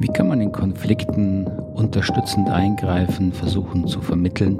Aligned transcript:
Wie 0.00 0.08
kann 0.08 0.28
man 0.28 0.40
in 0.40 0.50
Konflikten 0.50 1.46
unterstützend 1.46 2.48
eingreifen, 2.48 3.34
versuchen 3.34 3.86
zu 3.86 4.00
vermitteln? 4.00 4.58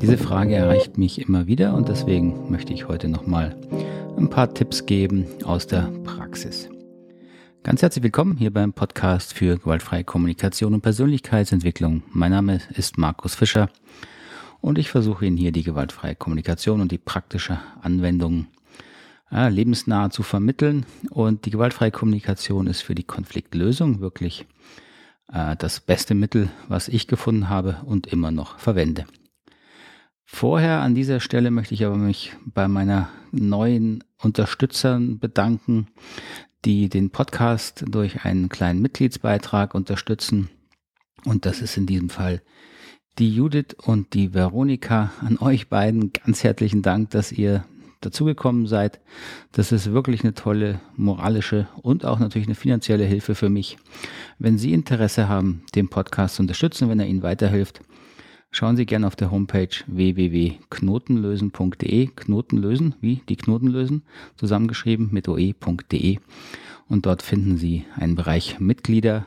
Diese 0.00 0.16
Frage 0.16 0.54
erreicht 0.54 0.98
mich 0.98 1.20
immer 1.20 1.48
wieder 1.48 1.74
und 1.74 1.88
deswegen 1.88 2.48
möchte 2.48 2.72
ich 2.72 2.86
heute 2.86 3.08
nochmal 3.08 3.56
ein 4.16 4.30
paar 4.30 4.54
Tipps 4.54 4.86
geben 4.86 5.26
aus 5.44 5.66
der 5.66 5.90
Praxis. 6.04 6.68
Ganz 7.64 7.82
herzlich 7.82 8.04
willkommen 8.04 8.36
hier 8.36 8.52
beim 8.52 8.72
Podcast 8.72 9.34
für 9.34 9.58
gewaltfreie 9.58 10.04
Kommunikation 10.04 10.74
und 10.74 10.82
Persönlichkeitsentwicklung. 10.82 12.04
Mein 12.12 12.30
Name 12.30 12.60
ist 12.76 12.98
Markus 12.98 13.34
Fischer 13.34 13.68
und 14.60 14.78
ich 14.78 14.90
versuche 14.90 15.26
Ihnen 15.26 15.36
hier 15.36 15.50
die 15.50 15.64
gewaltfreie 15.64 16.14
Kommunikation 16.14 16.80
und 16.80 16.92
die 16.92 16.98
praktische 16.98 17.58
Anwendung 17.82 18.46
äh, 19.32 19.48
lebensnah 19.48 20.10
zu 20.10 20.22
vermitteln. 20.22 20.86
Und 21.10 21.46
die 21.46 21.50
gewaltfreie 21.50 21.90
Kommunikation 21.90 22.66
ist 22.66 22.82
für 22.82 22.94
die 22.94 23.04
Konfliktlösung 23.04 24.00
wirklich 24.00 24.46
äh, 25.32 25.56
das 25.56 25.80
beste 25.80 26.14
Mittel, 26.14 26.50
was 26.68 26.88
ich 26.88 27.08
gefunden 27.08 27.48
habe 27.48 27.78
und 27.84 28.06
immer 28.06 28.30
noch 28.30 28.58
verwende. 28.58 29.06
Vorher 30.24 30.80
an 30.80 30.94
dieser 30.94 31.20
Stelle 31.20 31.50
möchte 31.50 31.74
ich 31.74 31.84
aber 31.84 31.96
mich 31.96 32.34
bei 32.44 32.66
meiner 32.66 33.10
neuen 33.32 34.02
Unterstützern 34.18 35.18
bedanken, 35.18 35.88
die 36.64 36.88
den 36.88 37.10
Podcast 37.10 37.84
durch 37.86 38.24
einen 38.24 38.48
kleinen 38.48 38.80
Mitgliedsbeitrag 38.80 39.74
unterstützen. 39.74 40.48
Und 41.24 41.44
das 41.44 41.60
ist 41.60 41.76
in 41.76 41.86
diesem 41.86 42.08
Fall 42.08 42.40
die 43.18 43.34
Judith 43.34 43.74
und 43.76 44.14
die 44.14 44.32
Veronika. 44.32 45.12
An 45.20 45.38
euch 45.38 45.68
beiden 45.68 46.12
ganz 46.12 46.44
herzlichen 46.44 46.82
Dank, 46.82 47.10
dass 47.10 47.30
ihr 47.30 47.64
dazugekommen 48.04 48.66
seid. 48.66 49.00
Das 49.52 49.72
ist 49.72 49.92
wirklich 49.92 50.22
eine 50.22 50.34
tolle 50.34 50.80
moralische 50.96 51.68
und 51.82 52.04
auch 52.04 52.18
natürlich 52.18 52.48
eine 52.48 52.54
finanzielle 52.54 53.04
Hilfe 53.04 53.34
für 53.34 53.48
mich. 53.48 53.78
Wenn 54.38 54.58
Sie 54.58 54.72
Interesse 54.72 55.28
haben, 55.28 55.62
den 55.74 55.88
Podcast 55.88 56.36
zu 56.36 56.42
unterstützen, 56.42 56.88
wenn 56.88 57.00
er 57.00 57.06
Ihnen 57.06 57.22
weiterhilft, 57.22 57.80
schauen 58.50 58.76
Sie 58.76 58.86
gerne 58.86 59.06
auf 59.06 59.16
der 59.16 59.30
Homepage 59.30 59.68
www.knotenlösen.de, 59.86 62.06
Knoten 62.14 62.58
lösen, 62.58 62.94
wie 63.00 63.22
die 63.28 63.36
Knoten 63.36 63.68
lösen, 63.68 64.02
zusammengeschrieben 64.36 65.08
mit 65.10 65.28
oe.de. 65.28 66.18
Und 66.88 67.06
dort 67.06 67.22
finden 67.22 67.56
Sie 67.56 67.84
einen 67.96 68.16
Bereich 68.16 68.60
Mitglieder 68.60 69.26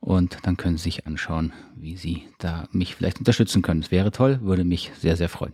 und 0.00 0.38
dann 0.42 0.56
können 0.56 0.76
Sie 0.76 0.84
sich 0.84 1.06
anschauen, 1.06 1.52
wie 1.76 1.96
Sie 1.96 2.24
da 2.38 2.68
mich 2.72 2.94
vielleicht 2.94 3.18
unterstützen 3.18 3.62
können. 3.62 3.80
Es 3.80 3.90
wäre 3.90 4.10
toll, 4.10 4.40
würde 4.42 4.64
mich 4.64 4.90
sehr, 4.98 5.16
sehr 5.16 5.28
freuen. 5.28 5.52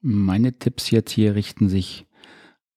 Meine 0.00 0.58
Tipps 0.58 0.90
jetzt 0.90 1.10
hier 1.10 1.34
richten 1.34 1.68
sich 1.68 2.06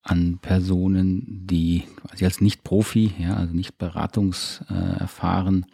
an 0.01 0.39
Personen, 0.41 1.45
die 1.45 1.83
quasi 1.97 2.25
als 2.25 2.41
Nicht-Profi, 2.41 3.13
ja, 3.19 3.35
also 3.35 3.53
nicht 3.53 3.77
beratungserfahren, 3.77 5.65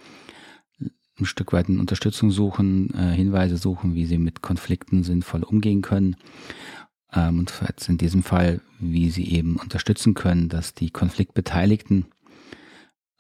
ein 1.20 1.26
Stück 1.26 1.54
weit 1.54 1.70
eine 1.70 1.80
Unterstützung 1.80 2.32
suchen, 2.32 2.94
äh, 2.94 3.14
Hinweise 3.14 3.58
suchen, 3.58 3.96
wie 3.96 4.06
sie 4.06 4.18
mit 4.18 4.42
Konflikten 4.42 5.04
sinnvoll 5.04 5.44
umgehen 5.44 5.82
können. 5.82 6.18
Ähm, 7.14 7.40
und 7.40 7.54
jetzt 7.66 7.88
in 7.88 7.98
diesem 7.98 8.24
Fall, 8.24 8.62
wie 8.80 9.10
sie 9.10 9.32
eben 9.32 9.56
unterstützen 9.56 10.14
können, 10.14 10.50
dass 10.50 10.74
die 10.74 10.90
Konfliktbeteiligten 10.90 12.06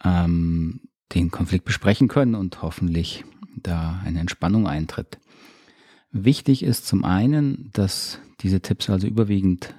ähm, 0.04 0.82
den 1.14 1.32
Konflikt 1.32 1.66
besprechen 1.66 2.08
können 2.08 2.36
und 2.36 2.62
hoffentlich 2.62 3.24
da 3.56 4.02
eine 4.04 4.20
Entspannung 4.20 4.68
eintritt. 4.68 5.20
Wichtig 6.12 6.64
ist 6.64 6.88
zum 6.88 7.04
einen, 7.04 7.70
dass 7.74 8.20
diese 8.42 8.62
Tipps 8.62 8.90
also 8.90 9.08
überwiegend 9.08 9.74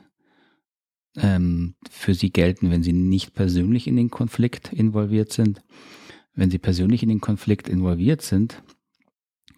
ähm, 1.17 1.75
für 1.91 2.15
Sie 2.15 2.31
gelten, 2.31 2.71
wenn 2.71 2.83
Sie 2.83 2.93
nicht 2.93 3.35
persönlich 3.35 3.87
in 3.87 3.97
den 3.97 4.11
Konflikt 4.11 4.73
involviert 4.73 5.33
sind. 5.33 5.63
Wenn 6.35 6.51
Sie 6.51 6.59
persönlich 6.59 7.03
in 7.03 7.09
den 7.09 7.21
Konflikt 7.21 7.69
involviert 7.69 8.23
sind, 8.23 8.63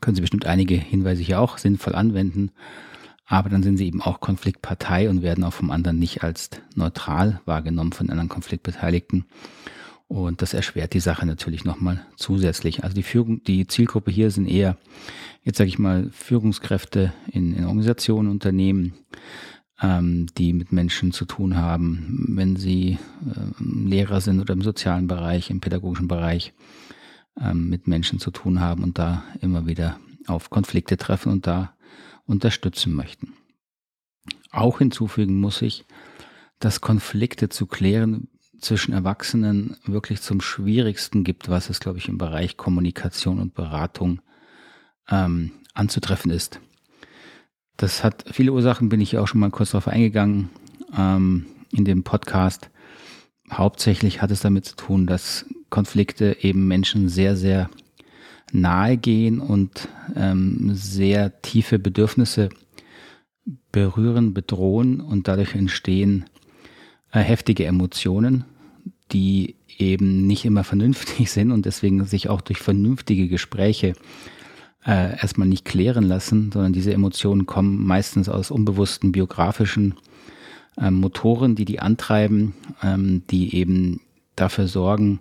können 0.01 0.15
Sie 0.15 0.21
bestimmt 0.21 0.47
einige 0.47 0.77
Hinweise 0.77 1.23
hier 1.23 1.41
auch 1.41 1.59
sinnvoll 1.59 1.95
anwenden, 1.95 2.53
aber 3.27 3.49
dann 3.49 3.63
sind 3.63 3.77
Sie 3.77 3.87
eben 3.87 4.01
auch 4.01 4.21
Konfliktpartei 4.21 5.11
und 5.11 5.23
werden 5.23 5.45
auch 5.45 5.53
vom 5.53 5.71
anderen 5.71 5.99
nicht 5.99 6.23
als 6.23 6.51
neutral 6.77 7.41
wahrgenommen 7.45 7.93
von 7.93 8.09
anderen 8.11 8.29
Konfliktbeteiligten. 8.29 9.27
Und 10.09 10.41
das 10.41 10.55
erschwert 10.55 10.95
die 10.95 11.01
Sache 11.01 11.27
natürlich 11.27 11.65
nochmal 11.65 12.05
zusätzlich. 12.17 12.83
Also 12.83 12.95
die 12.95 13.03
Führung, 13.03 13.45
die 13.45 13.67
Zielgruppe 13.67 14.11
hier 14.11 14.31
sind 14.31 14.47
eher, 14.47 14.79
jetzt 15.43 15.59
sage 15.59 15.69
ich 15.69 15.79
mal, 15.79 16.09
Führungskräfte 16.13 17.13
in, 17.31 17.55
in 17.55 17.65
Organisationen, 17.65 18.31
Unternehmen, 18.31 18.95
ähm, 19.83 20.27
die 20.39 20.55
mit 20.55 20.73
Menschen 20.73 21.13
zu 21.13 21.27
tun 21.27 21.57
haben, 21.57 22.25
wenn 22.31 22.57
sie 22.57 22.99
äh, 23.27 23.63
Lehrer 23.63 24.23
sind 24.23 24.41
oder 24.41 24.55
im 24.55 24.63
sozialen 24.63 25.09
Bereich, 25.09 25.51
im 25.51 25.61
pädagogischen 25.61 26.09
Bereich 26.09 26.55
ähm, 27.39 27.69
mit 27.69 27.87
Menschen 27.87 28.19
zu 28.19 28.31
tun 28.31 28.61
haben 28.61 28.85
und 28.85 28.99
da 28.99 29.25
immer 29.43 29.67
wieder 29.67 30.01
auf 30.27 30.49
Konflikte 30.49 30.97
treffen 30.97 31.31
und 31.31 31.47
da 31.47 31.75
unterstützen 32.25 32.95
möchten. 32.95 33.35
Auch 34.51 34.79
hinzufügen 34.79 35.39
muss 35.39 35.61
ich, 35.61 35.85
dass 36.59 36.81
Konflikte 36.81 37.51
zu 37.51 37.67
klären 37.67 38.29
zwischen 38.61 38.93
Erwachsenen 38.93 39.77
wirklich 39.85 40.21
zum 40.21 40.41
schwierigsten 40.41 41.25
gibt, 41.25 41.49
was 41.49 41.71
es, 41.71 41.81
glaube 41.81 41.99
ich, 41.99 42.09
im 42.09 42.19
Bereich 42.19 42.57
Kommunikation 42.57 43.39
und 43.39 43.55
Beratung 43.55 44.21
ähm, 45.09 45.53
anzutreffen 45.75 46.31
ist. 46.31 46.61
Das 47.77 48.03
hat 48.03 48.25
viele 48.33 48.53
Ursachen, 48.53 48.89
bin 48.89 49.01
ich 49.01 49.17
auch 49.19 49.29
schon 49.29 49.41
mal 49.41 49.51
kurz 49.51 49.71
darauf 49.71 49.89
eingegangen 49.89 50.51
ähm, 50.97 51.47
in 51.71 51.85
dem 51.85 52.03
Podcast. 52.03 52.71
Hauptsächlich 53.53 54.21
hat 54.21 54.31
es 54.31 54.41
damit 54.41 54.67
zu 54.67 54.77
tun, 54.77 55.07
dass 55.07 55.47
Konflikte 55.71 56.37
eben 56.41 56.67
Menschen 56.67 57.09
sehr, 57.09 57.37
sehr 57.37 57.71
nahe 58.53 58.97
gehen 58.97 59.41
und 59.41 59.89
ähm, 60.17 60.71
sehr 60.73 61.41
tiefe 61.43 61.79
Bedürfnisse 61.79 62.49
berühren, 63.71 64.35
bedrohen 64.35 65.01
und 65.01 65.29
dadurch 65.29 65.55
entstehen 65.55 66.25
heftige 67.11 67.67
Emotionen, 67.67 68.45
die 69.13 69.57
eben 69.79 70.27
nicht 70.27 70.45
immer 70.45 70.65
vernünftig 70.65 71.31
sind 71.31 71.53
und 71.53 71.67
deswegen 71.67 72.05
sich 72.05 72.29
auch 72.29 72.41
durch 72.41 72.59
vernünftige 72.59 73.29
Gespräche 73.29 73.95
äh, 74.87 75.19
erstmal 75.19 75.49
nicht 75.49 75.65
klären 75.65 76.05
lassen, 76.05 76.53
sondern 76.53 76.73
diese 76.73 76.93
Emotionen 76.93 77.47
kommen 77.47 77.87
meistens 77.87 78.29
aus 78.29 78.51
unbewussten 78.51 79.13
biografischen 79.13 79.95
äh, 80.77 80.91
Motoren, 80.91 81.55
die 81.55 81.65
die 81.65 81.81
antreiben, 81.81 82.55
ähm, 82.83 83.23
die 83.31 83.55
eben 83.55 84.01
dafür 84.37 84.69
sorgen, 84.69 85.21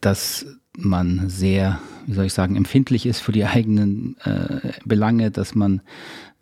dass 0.00 0.46
man 0.76 1.28
sehr, 1.28 1.78
wie 2.06 2.14
soll 2.14 2.26
ich 2.26 2.32
sagen, 2.32 2.56
empfindlich 2.56 3.06
ist 3.06 3.20
für 3.20 3.32
die 3.32 3.44
eigenen 3.44 4.16
äh, 4.24 4.72
Belange, 4.84 5.30
dass 5.30 5.54
man 5.54 5.82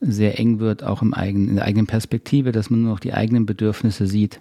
sehr 0.06 0.38
eng 0.38 0.58
wird, 0.58 0.82
auch 0.82 1.02
im 1.02 1.14
eigenen, 1.14 1.48
in 1.48 1.54
der 1.56 1.64
eigenen 1.64 1.86
Perspektive, 1.86 2.52
dass 2.52 2.70
man 2.70 2.82
nur 2.82 2.92
noch 2.92 3.00
die 3.00 3.14
eigenen 3.14 3.46
Bedürfnisse 3.46 4.06
sieht, 4.06 4.38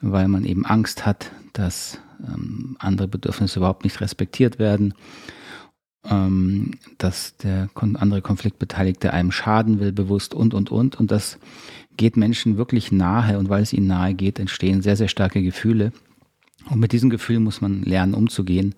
weil 0.00 0.28
man 0.28 0.44
eben 0.44 0.64
Angst 0.64 1.06
hat, 1.06 1.30
dass 1.52 1.98
ähm, 2.26 2.76
andere 2.78 3.08
Bedürfnisse 3.08 3.58
überhaupt 3.58 3.84
nicht 3.84 4.00
respektiert 4.00 4.58
werden, 4.58 4.94
ähm, 6.08 6.72
dass 6.98 7.36
der 7.36 7.68
andere 7.74 8.22
Konfliktbeteiligte 8.22 9.12
einem 9.12 9.30
schaden 9.30 9.80
will, 9.80 9.92
bewusst 9.92 10.34
und, 10.34 10.54
und, 10.54 10.70
und. 10.70 10.98
Und 10.98 11.10
das 11.10 11.38
geht 11.96 12.16
Menschen 12.16 12.56
wirklich 12.56 12.92
nahe 12.92 13.38
und 13.38 13.48
weil 13.48 13.62
es 13.62 13.72
ihnen 13.72 13.86
nahe 13.86 14.14
geht, 14.14 14.38
entstehen 14.38 14.82
sehr, 14.82 14.96
sehr 14.96 15.08
starke 15.08 15.42
Gefühle. 15.42 15.92
Und 16.70 16.80
mit 16.80 16.92
diesem 16.92 17.10
Gefühl 17.10 17.40
muss 17.40 17.60
man 17.60 17.82
lernen, 17.82 18.14
umzugehen. 18.14 18.74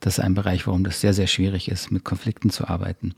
Das 0.00 0.18
ist 0.18 0.24
ein 0.24 0.34
Bereich, 0.34 0.66
warum 0.66 0.84
das 0.84 1.00
sehr, 1.00 1.14
sehr 1.14 1.26
schwierig 1.26 1.68
ist, 1.68 1.90
mit 1.90 2.04
Konflikten 2.04 2.50
zu 2.50 2.68
arbeiten. 2.68 3.14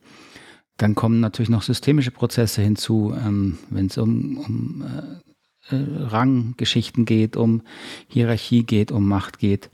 Dann 0.80 0.94
kommen 0.94 1.20
natürlich 1.20 1.50
noch 1.50 1.60
systemische 1.60 2.10
Prozesse 2.10 2.62
hinzu, 2.62 3.14
ähm, 3.14 3.58
wenn 3.68 3.86
es 3.88 3.98
um, 3.98 4.38
um 4.38 4.82
äh, 4.82 5.76
äh, 5.76 6.06
Ranggeschichten 6.06 7.04
geht, 7.04 7.36
um 7.36 7.60
Hierarchie 8.08 8.62
geht, 8.62 8.90
um 8.90 9.06
Macht 9.06 9.38
geht. 9.38 9.68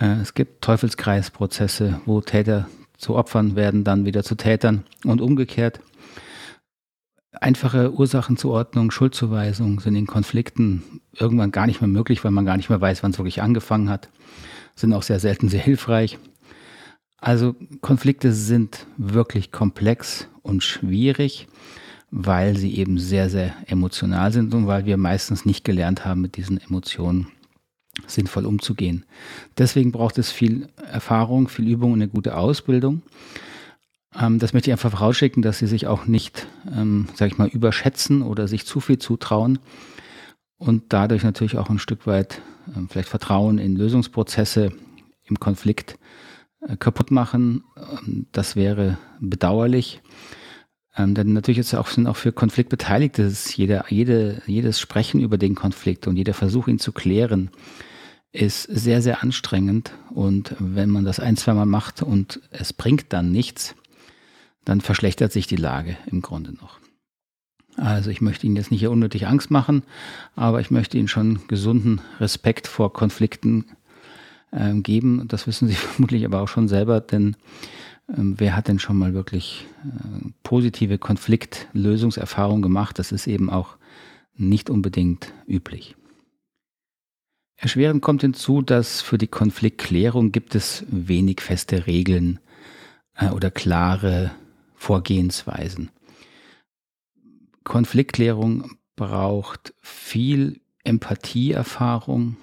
Äh, 0.00 0.22
es 0.22 0.32
gibt 0.32 0.64
Teufelskreisprozesse, 0.64 2.00
wo 2.06 2.22
Täter 2.22 2.66
zu 2.96 3.14
Opfern 3.14 3.56
werden, 3.56 3.84
dann 3.84 4.06
wieder 4.06 4.22
zu 4.22 4.34
Tätern 4.34 4.84
und 5.04 5.20
umgekehrt. 5.20 5.80
Einfache 7.32 7.92
Ursachenzuordnung, 7.92 8.90
Schuldzuweisung 8.90 9.80
sind 9.80 9.96
in 9.96 10.06
Konflikten 10.06 11.02
irgendwann 11.12 11.52
gar 11.52 11.66
nicht 11.66 11.82
mehr 11.82 11.88
möglich, 11.88 12.24
weil 12.24 12.30
man 12.30 12.46
gar 12.46 12.56
nicht 12.56 12.70
mehr 12.70 12.80
weiß, 12.80 13.02
wann 13.02 13.10
es 13.10 13.18
wirklich 13.18 13.42
angefangen 13.42 13.90
hat. 13.90 14.08
Sind 14.76 14.94
auch 14.94 15.02
sehr 15.02 15.20
selten 15.20 15.50
sehr 15.50 15.60
hilfreich. 15.60 16.18
Also 17.22 17.54
Konflikte 17.82 18.32
sind 18.32 18.84
wirklich 18.96 19.52
komplex 19.52 20.26
und 20.42 20.64
schwierig, 20.64 21.46
weil 22.10 22.56
sie 22.56 22.74
eben 22.74 22.98
sehr, 22.98 23.30
sehr 23.30 23.54
emotional 23.68 24.32
sind 24.32 24.52
und 24.52 24.66
weil 24.66 24.86
wir 24.86 24.96
meistens 24.96 25.46
nicht 25.46 25.64
gelernt 25.64 26.04
haben, 26.04 26.20
mit 26.20 26.36
diesen 26.36 26.60
Emotionen 26.60 27.28
sinnvoll 28.08 28.44
umzugehen. 28.44 29.04
Deswegen 29.56 29.92
braucht 29.92 30.18
es 30.18 30.32
viel 30.32 30.68
Erfahrung, 30.90 31.46
viel 31.46 31.68
Übung 31.68 31.92
und 31.92 32.02
eine 32.02 32.10
gute 32.10 32.36
Ausbildung. 32.36 33.02
Ähm, 34.20 34.40
das 34.40 34.52
möchte 34.52 34.70
ich 34.70 34.72
einfach 34.72 34.90
vorausschicken, 34.90 35.42
dass 35.42 35.60
Sie 35.60 35.68
sich 35.68 35.86
auch 35.86 36.06
nicht, 36.06 36.48
ähm, 36.76 37.06
sag 37.14 37.30
ich 37.30 37.38
mal, 37.38 37.46
überschätzen 37.46 38.22
oder 38.22 38.48
sich 38.48 38.66
zu 38.66 38.80
viel 38.80 38.98
zutrauen 38.98 39.60
und 40.58 40.92
dadurch 40.92 41.22
natürlich 41.22 41.56
auch 41.56 41.70
ein 41.70 41.78
Stück 41.78 42.04
weit 42.08 42.42
ähm, 42.76 42.88
vielleicht 42.88 43.10
Vertrauen 43.10 43.58
in 43.58 43.76
Lösungsprozesse 43.76 44.72
im 45.22 45.38
Konflikt 45.38 45.92
äh, 45.92 46.31
kaputt 46.78 47.10
machen. 47.10 47.64
Ähm, 47.76 48.26
das 48.32 48.56
wäre 48.56 48.98
bedauerlich. 49.20 50.00
Ähm, 50.96 51.14
denn 51.14 51.32
natürlich 51.32 51.58
ist 51.58 51.74
auch, 51.74 51.88
sind 51.88 52.06
auch 52.06 52.16
für 52.16 52.32
Konfliktbeteiligte 52.32 53.32
jeder, 53.54 53.84
jede, 53.88 54.42
jedes 54.46 54.80
Sprechen 54.80 55.20
über 55.20 55.38
den 55.38 55.54
Konflikt 55.54 56.06
und 56.06 56.16
jeder 56.16 56.34
Versuch, 56.34 56.68
ihn 56.68 56.78
zu 56.78 56.92
klären, 56.92 57.50
ist 58.32 58.62
sehr, 58.62 59.02
sehr 59.02 59.22
anstrengend. 59.22 59.92
Und 60.10 60.54
wenn 60.58 60.90
man 60.90 61.04
das 61.04 61.20
ein, 61.20 61.36
zweimal 61.36 61.66
macht 61.66 62.02
und 62.02 62.40
es 62.50 62.72
bringt 62.72 63.12
dann 63.12 63.30
nichts, 63.30 63.74
dann 64.64 64.80
verschlechtert 64.80 65.32
sich 65.32 65.46
die 65.46 65.56
Lage 65.56 65.96
im 66.06 66.22
Grunde 66.22 66.52
noch. 66.52 66.78
Also 67.76 68.10
ich 68.10 68.20
möchte 68.20 68.46
Ihnen 68.46 68.56
jetzt 68.56 68.70
nicht 68.70 68.80
hier 68.80 68.90
unnötig 68.90 69.26
Angst 69.26 69.50
machen, 69.50 69.82
aber 70.36 70.60
ich 70.60 70.70
möchte 70.70 70.98
Ihnen 70.98 71.08
schon 71.08 71.40
gesunden 71.48 72.02
Respekt 72.20 72.66
vor 72.66 72.92
Konflikten 72.92 73.64
äh, 74.52 74.74
geben. 74.74 75.26
Das 75.28 75.46
wissen 75.46 75.68
Sie 75.68 75.74
vermutlich 75.74 76.24
aber 76.24 76.40
auch 76.40 76.48
schon 76.48 76.68
selber, 76.68 77.00
denn 77.00 77.36
äh, 78.08 78.14
wer 78.16 78.56
hat 78.56 78.68
denn 78.68 78.78
schon 78.78 78.96
mal 78.96 79.14
wirklich 79.14 79.66
äh, 79.84 80.30
positive 80.42 80.98
Konfliktlösungserfahrungen 80.98 82.62
gemacht? 82.62 82.98
Das 82.98 83.12
ist 83.12 83.26
eben 83.26 83.50
auch 83.50 83.76
nicht 84.34 84.70
unbedingt 84.70 85.32
üblich. 85.46 85.96
Erschwerend 87.56 88.02
kommt 88.02 88.22
hinzu, 88.22 88.60
dass 88.60 89.02
für 89.02 89.18
die 89.18 89.28
Konfliktklärung 89.28 90.32
gibt 90.32 90.56
es 90.56 90.84
wenig 90.88 91.40
feste 91.40 91.86
Regeln 91.86 92.40
äh, 93.14 93.28
oder 93.30 93.50
klare 93.50 94.32
Vorgehensweisen. 94.74 95.90
Konfliktklärung 97.62 98.72
braucht 98.96 99.74
viel 99.80 100.60
Empathieerfahrung. 100.82 102.36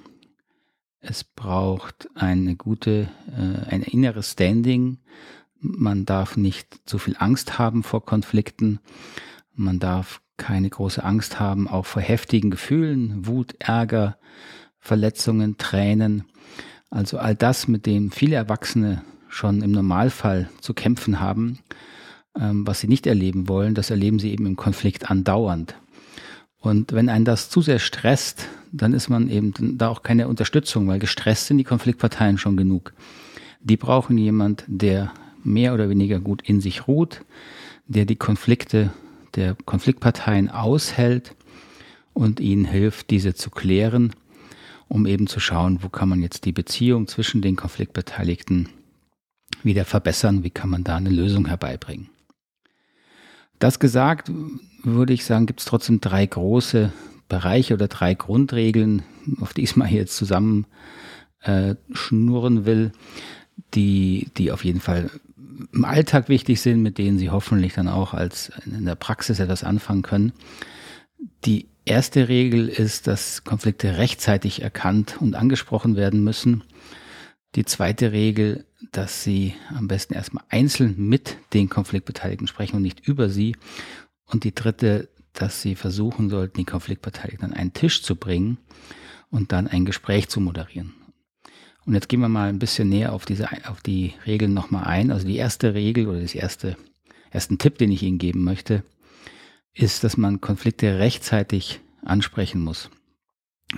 Es 1.02 1.24
braucht 1.24 2.10
eine 2.16 2.56
gute, 2.56 3.10
äh, 3.32 3.70
ein 3.70 3.84
inneres 3.84 4.34
Standing. 4.34 5.00
Man 5.62 6.06
darf 6.06 6.38
nicht 6.38 6.82
zu 6.86 6.98
viel 6.98 7.16
Angst 7.18 7.58
haben 7.58 7.84
vor 7.84 8.06
Konflikten. 8.06 8.80
Man 9.54 9.80
darf 9.80 10.22
keine 10.38 10.70
große 10.70 11.04
Angst 11.04 11.40
haben, 11.40 11.68
auch 11.68 11.86
vor 11.86 12.02
heftigen 12.02 12.50
Gefühlen, 12.50 13.28
Wut, 13.28 13.56
Ärger, 13.60 14.18
Verletzungen, 14.80 15.58
Tränen. 15.58 16.26
Also 16.90 17.18
all 17.18 17.36
das, 17.36 17.68
mit 17.68 17.86
dem 17.86 18.12
viele 18.12 18.36
Erwachsene 18.36 19.04
schon 19.28 19.62
im 19.62 19.72
Normalfall 19.72 20.50
zu 20.60 20.74
kämpfen 20.74 21.20
haben, 21.20 21.60
ähm, 22.38 22.66
was 22.66 22.80
sie 22.80 22.88
nicht 22.88 23.08
erleben 23.08 23.48
wollen, 23.48 23.76
das 23.76 23.90
erleben 23.90 24.20
sie 24.20 24.32
eben 24.32 24.46
im 24.46 24.56
Konflikt 24.56 25.10
andauernd. 25.10 25.76
Und 26.60 26.92
wenn 26.92 27.10
einen 27.10 27.26
das 27.26 27.50
zu 27.50 27.62
sehr 27.62 27.80
stresst, 27.80 28.48
dann 28.72 28.94
ist 28.94 29.10
man 29.10 29.30
eben 29.30 29.78
da 29.78 29.90
auch 29.90 30.04
keine 30.04 30.28
Unterstützung, 30.28 30.88
weil 30.88 31.00
gestresst 31.00 31.48
sind 31.48 31.58
die 31.58 31.64
Konfliktparteien 31.64 32.38
schon 32.38 32.58
genug. 32.58 32.94
Die 33.62 33.78
brauchen 33.78 34.18
jemand, 34.18 34.64
der 34.68 35.12
mehr 35.44 35.74
oder 35.74 35.90
weniger 35.90 36.20
gut 36.20 36.42
in 36.48 36.62
sich 36.62 36.88
ruht, 36.88 37.22
der 37.88 38.06
die 38.06 38.18
Konflikte 38.18 38.92
der 39.36 39.56
Konfliktparteien 39.66 40.50
aushält 40.50 41.36
und 42.14 42.40
ihnen 42.40 42.66
hilft, 42.66 43.10
diese 43.10 43.34
zu 43.34 43.50
klären, 43.50 44.14
um 44.88 45.06
eben 45.06 45.28
zu 45.28 45.40
schauen, 45.40 45.82
wo 45.82 45.90
kann 45.90 46.10
man 46.10 46.22
jetzt 46.22 46.46
die 46.46 46.52
Beziehung 46.52 47.08
zwischen 47.08 47.42
den 47.42 47.56
Konfliktbeteiligten 47.56 48.70
wieder 49.64 49.86
verbessern, 49.86 50.44
wie 50.44 50.50
kann 50.50 50.70
man 50.70 50.84
da 50.84 50.98
eine 50.98 51.10
Lösung 51.10 51.48
herbeibringen. 51.48 52.10
Das 53.60 53.80
gesagt, 53.80 54.32
würde 54.84 55.14
ich 55.14 55.26
sagen, 55.26 55.46
gibt 55.46 55.60
es 55.60 55.66
trotzdem 55.66 56.02
drei 56.02 56.26
große 56.26 56.92
Bereiche 57.28 57.74
oder 57.76 57.88
drei 57.88 58.14
Grundregeln, 58.16 59.04
auf 59.42 59.54
die 59.54 59.64
ich 59.64 59.76
mal 59.76 59.88
hier 59.88 60.00
jetzt 60.00 60.16
zusammen 60.16 60.66
äh, 61.42 61.76
schnurren 61.92 62.66
will, 62.66 62.92
die, 63.74 64.30
die 64.38 64.52
auf 64.52 64.64
jeden 64.64 64.80
Fall 64.80 65.10
im 65.74 65.86
Alltag 65.86 66.30
wichtig 66.30 66.62
sind, 66.62 66.82
mit 66.82 66.98
denen 66.98 67.20
Sie 67.20 67.30
hoffentlich 67.30 67.74
dann 67.74 67.88
auch 67.88 68.14
als 68.14 68.52
in 68.66 68.86
der 68.86 68.96
Praxis 68.96 69.40
etwas 69.40 69.64
anfangen 69.64 70.02
können. 70.02 70.34
Die 71.46 71.68
erste 71.86 72.30
Regel 72.30 72.70
ist, 72.70 73.08
dass 73.08 73.44
Konflikte 73.44 73.98
rechtzeitig 73.98 74.62
erkannt 74.62 75.18
und 75.20 75.36
angesprochen 75.36 75.96
werden 75.96 76.24
müssen. 76.24 76.64
Die 77.56 77.66
zweite 77.66 78.12
Regel, 78.12 78.66
dass 78.92 79.24
Sie 79.24 79.56
am 79.76 79.88
besten 79.88 80.14
erstmal 80.14 80.44
einzeln 80.50 80.96
mit 80.98 81.38
den 81.54 81.70
Konfliktbeteiligten 81.70 82.48
sprechen 82.48 82.78
und 82.78 82.84
nicht 82.84 83.08
über 83.08 83.30
sie. 83.30 83.56
Und 84.26 84.44
die 84.44 84.54
dritte, 84.54 85.10
dass 85.34 85.62
Sie 85.62 85.76
versuchen 85.76 86.30
sollten, 86.30 86.58
die 86.58 86.66
Konfliktbeteiligten 86.66 87.52
an 87.52 87.54
einen 87.54 87.74
Tisch 87.74 88.04
zu 88.04 88.16
bringen 88.16 88.58
und 89.32 89.52
dann 89.52 89.68
ein 89.68 89.86
Gespräch 89.86 90.30
zu 90.30 90.40
moderieren. 90.40 90.94
Und 91.86 91.96
jetzt 91.96 92.08
gehen 92.08 92.20
wir 92.20 92.30
mal 92.30 92.50
ein 92.50 92.60
bisschen 92.60 92.90
näher 92.90 93.14
auf 93.14 93.26
diese, 93.26 93.48
auf 93.68 93.82
die 93.82 94.14
Regeln 94.28 94.54
nochmal 94.54 94.84
ein. 94.84 95.12
Also 95.12 95.26
die 95.26 95.38
erste 95.38 95.74
Regel 95.74 96.08
oder 96.08 96.22
das 96.22 96.36
erste, 96.36 96.78
ersten 97.32 97.58
Tipp, 97.58 97.80
den 97.80 97.92
ich 97.92 98.04
Ihnen 98.04 98.20
geben 98.20 98.44
möchte, 98.44 98.84
ist, 99.74 100.04
dass 100.04 100.18
man 100.18 100.42
Konflikte 100.42 101.00
rechtzeitig 101.00 101.80
ansprechen 102.04 102.62
muss. 102.62 102.92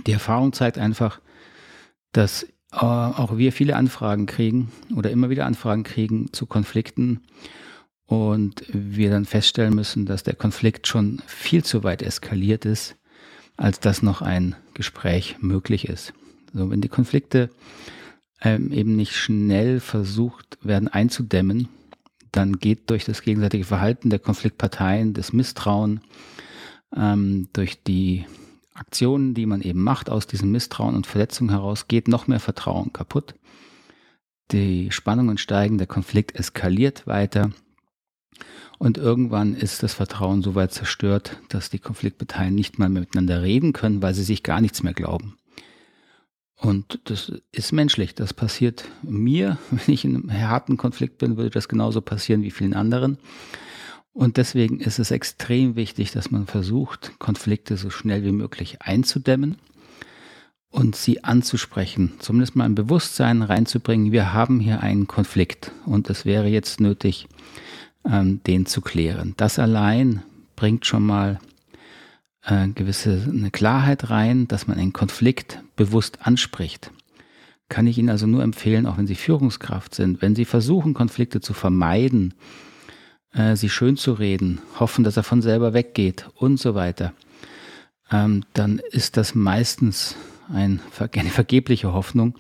Die 0.06 0.12
Erfahrung 0.12 0.52
zeigt 0.52 0.78
einfach, 0.78 1.22
dass 2.12 2.48
auch 2.72 3.38
wir 3.38 3.52
viele 3.52 3.76
Anfragen 3.76 4.26
kriegen 4.26 4.72
oder 4.96 5.12
immer 5.12 5.30
wieder 5.30 5.46
Anfragen 5.46 5.84
kriegen 5.84 6.32
zu 6.32 6.46
Konflikten 6.46 7.22
und 8.06 8.64
wir 8.72 9.10
dann 9.10 9.26
feststellen 9.26 9.76
müssen, 9.76 10.06
dass 10.06 10.24
der 10.24 10.36
Konflikt 10.36 10.88
schon 10.88 11.22
viel 11.28 11.64
zu 11.64 11.84
weit 11.84 12.02
eskaliert 12.02 12.66
ist, 12.66 12.96
als 13.58 13.80
dass 13.80 14.02
noch 14.02 14.22
ein 14.22 14.56
Gespräch 14.74 15.38
möglich 15.40 15.88
ist. 15.88 16.14
So, 16.54 16.70
wenn 16.70 16.82
die 16.82 16.90
Konflikte 16.90 17.50
ähm, 18.42 18.72
eben 18.72 18.96
nicht 18.96 19.16
schnell 19.16 19.80
versucht 19.80 20.58
werden 20.62 20.88
einzudämmen, 20.88 21.70
dann 22.32 22.60
geht 22.60 22.90
durch 22.90 23.06
das 23.06 23.22
gegenseitige 23.22 23.66
Verhalten 23.66 24.10
der 24.10 24.20
Konfliktparteien, 24.20 25.14
das 25.14 25.34
Misstrauen, 25.34 26.02
ähm, 26.96 27.50
durch 27.54 27.84
die 27.84 28.26
Aktionen, 28.74 29.34
die 29.34 29.46
man 29.46 29.62
eben 29.62 29.84
macht 29.84 30.10
aus 30.10 30.28
diesem 30.28 30.52
Misstrauen 30.52 30.96
und 30.96 31.08
Verletzung 31.08 31.50
heraus, 31.50 31.88
geht 31.88 32.08
noch 32.08 32.28
mehr 32.28 32.40
Vertrauen 32.40 32.94
kaputt. 32.94 33.36
Die 34.52 34.92
Spannungen 34.92 35.38
steigen, 35.38 35.78
der 35.78 35.88
Konflikt 35.88 36.36
eskaliert 36.36 37.08
weiter 37.08 37.52
und 38.82 38.98
irgendwann 38.98 39.54
ist 39.54 39.84
das 39.84 39.94
Vertrauen 39.94 40.42
so 40.42 40.56
weit 40.56 40.74
zerstört, 40.74 41.38
dass 41.50 41.70
die 41.70 41.78
Konfliktparteien 41.78 42.56
nicht 42.56 42.80
mal 42.80 42.90
mehr 42.90 43.02
miteinander 43.02 43.44
reden 43.44 43.74
können, 43.74 44.02
weil 44.02 44.16
sie 44.16 44.24
sich 44.24 44.42
gar 44.42 44.60
nichts 44.60 44.82
mehr 44.82 44.96
glauben. 44.96 45.38
Und 46.56 47.00
das 47.04 47.32
ist 47.52 47.74
menschlich. 47.74 48.16
Das 48.16 48.34
passiert 48.34 48.86
mir. 49.04 49.60
Wenn 49.70 49.94
ich 49.94 50.04
in 50.04 50.16
einem 50.16 50.34
harten 50.34 50.78
Konflikt 50.78 51.20
bin, 51.20 51.38
würde 51.38 51.52
das 51.52 51.68
genauso 51.68 52.02
passieren 52.02 52.42
wie 52.42 52.50
vielen 52.50 52.74
anderen. 52.74 53.20
Und 54.14 54.38
deswegen 54.38 54.80
ist 54.80 55.00
es 55.00 55.12
extrem 55.12 55.76
wichtig, 55.76 56.12
dass 56.12 56.32
man 56.32 56.46
versucht, 56.46 57.14
Konflikte 57.18 57.78
so 57.78 57.90
schnell 57.90 58.24
wie 58.24 58.34
möglich 58.34 58.82
einzudämmen 58.82 59.58
und 60.70 60.96
sie 60.96 61.24
anzusprechen, 61.24 62.14
zumindest 62.20 62.56
mal 62.56 62.66
ein 62.66 62.76
Bewusstsein 62.76 63.42
reinzubringen, 63.42 64.12
wir 64.12 64.34
haben 64.34 64.60
hier 64.60 64.82
einen 64.82 65.08
Konflikt 65.08 65.72
und 65.86 66.10
es 66.10 66.26
wäre 66.26 66.48
jetzt 66.48 66.80
nötig, 66.80 67.28
ähm, 68.06 68.42
den 68.48 68.66
zu 68.66 68.82
klären. 68.82 69.34
Das 69.38 69.60
allein 69.60 70.24
bringt 70.56 70.86
schon 70.86 71.06
mal 71.06 71.40
äh, 72.44 72.68
gewisse 72.70 73.28
eine 73.30 73.52
Klarheit 73.52 74.10
rein, 74.10 74.48
dass 74.48 74.68
man 74.68 74.78
einen 74.78 74.94
Konflikt 74.94 75.62
bewusst 75.76 76.26
anspricht. 76.26 76.92
Kann 77.70 77.88
ich 77.88 77.98
Ihnen 77.98 78.10
also 78.10 78.28
nur 78.28 78.44
empfehlen, 78.44 78.86
auch 78.86 78.98
wenn 78.98 79.08
Sie 79.08 79.16
Führungskraft 79.16 79.96
sind, 79.96 80.22
wenn 80.22 80.36
Sie 80.36 80.46
versuchen, 80.46 80.94
Konflikte 80.94 81.40
zu 81.40 81.54
vermeiden, 81.54 82.34
äh, 83.34 83.56
sie 83.56 83.70
schön 83.70 83.98
zu 83.98 84.14
reden, 84.14 84.62
hoffen, 84.80 85.04
dass 85.04 85.18
er 85.18 85.24
von 85.24 85.42
selber 85.42 85.74
weggeht 85.74 86.30
und 86.36 86.60
so 86.60 86.76
weiter, 86.76 87.14
ähm, 88.12 88.44
dann 88.54 88.80
ist 88.92 89.18
das 89.18 89.36
meistens 89.36 90.16
ein, 90.54 90.82
eine 91.14 91.30
vergebliche 91.30 91.94
Hoffnung, 91.94 92.36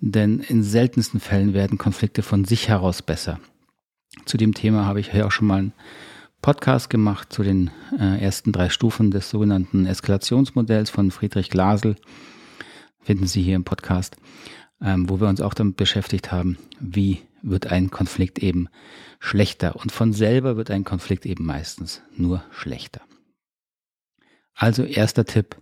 denn 0.00 0.40
in 0.40 0.62
seltensten 0.62 1.20
Fällen 1.20 1.54
werden 1.54 1.78
Konflikte 1.78 2.22
von 2.22 2.44
sich 2.44 2.68
heraus 2.68 3.02
besser. 3.02 3.40
Zu 4.24 4.36
dem 4.36 4.54
Thema 4.54 4.86
habe 4.86 5.00
ich 5.00 5.12
ja 5.12 5.26
auch 5.26 5.32
schon 5.32 5.46
mal 5.46 5.58
einen 5.58 5.72
Podcast 6.42 6.88
gemacht 6.88 7.32
zu 7.32 7.42
den 7.42 7.70
äh, 7.98 8.20
ersten 8.20 8.50
drei 8.50 8.70
Stufen 8.70 9.10
des 9.10 9.30
sogenannten 9.30 9.86
Eskalationsmodells 9.86 10.88
von 10.88 11.10
Friedrich 11.10 11.50
Glasel. 11.50 11.96
Finden 13.02 13.26
Sie 13.26 13.42
hier 13.42 13.56
im 13.56 13.64
Podcast, 13.64 14.16
ähm, 14.80 15.08
wo 15.08 15.20
wir 15.20 15.28
uns 15.28 15.40
auch 15.42 15.54
damit 15.54 15.76
beschäftigt 15.76 16.32
haben, 16.32 16.56
wie 16.80 17.20
wird 17.42 17.66
ein 17.66 17.90
Konflikt 17.90 18.38
eben 18.38 18.68
schlechter. 19.20 19.76
Und 19.76 19.92
von 19.92 20.12
selber 20.12 20.56
wird 20.56 20.72
ein 20.72 20.84
Konflikt 20.84 21.26
eben 21.26 21.44
meistens 21.44 22.02
nur 22.16 22.42
schlechter. 22.50 23.02
Also 24.54 24.82
erster 24.82 25.24
Tipp, 25.24 25.56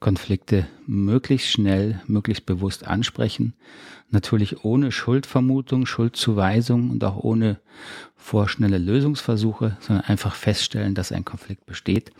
Konflikte 0.00 0.66
möglichst 0.86 1.48
schnell, 1.48 2.00
möglichst 2.06 2.46
bewusst 2.46 2.86
ansprechen. 2.86 3.54
Natürlich 4.08 4.64
ohne 4.64 4.92
Schuldvermutung, 4.92 5.84
Schuldzuweisung 5.84 6.90
und 6.90 7.04
auch 7.04 7.18
ohne 7.18 7.60
vorschnelle 8.16 8.78
Lösungsversuche, 8.78 9.76
sondern 9.80 10.06
einfach 10.06 10.34
feststellen, 10.34 10.94
dass 10.94 11.12
ein 11.12 11.26
Konflikt 11.26 11.66
besteht 11.66 12.12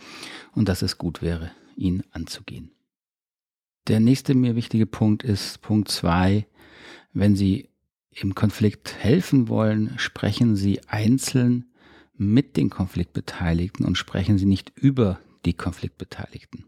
und 0.53 0.69
dass 0.69 0.83
es 0.83 0.99
gut 0.99 1.23
wäre, 1.23 1.51
ihn 1.75 2.03
anzugehen. 2.11 2.69
Der 3.87 3.99
nächste 3.99 4.35
mir 4.35 4.55
wichtige 4.55 4.85
Punkt 4.85 5.23
ist 5.23 5.61
Punkt 5.61 5.89
zwei 5.89 6.45
Wenn 7.13 7.35
Sie 7.35 7.70
im 8.11 8.35
Konflikt 8.35 8.95
helfen 8.99 9.47
wollen, 9.47 9.93
sprechen 9.97 10.55
Sie 10.55 10.81
einzeln 10.87 11.65
mit 12.15 12.57
den 12.57 12.69
Konfliktbeteiligten 12.69 13.85
und 13.85 13.97
sprechen 13.97 14.37
Sie 14.37 14.45
nicht 14.45 14.71
über 14.75 15.19
die 15.45 15.53
Konfliktbeteiligten. 15.53 16.65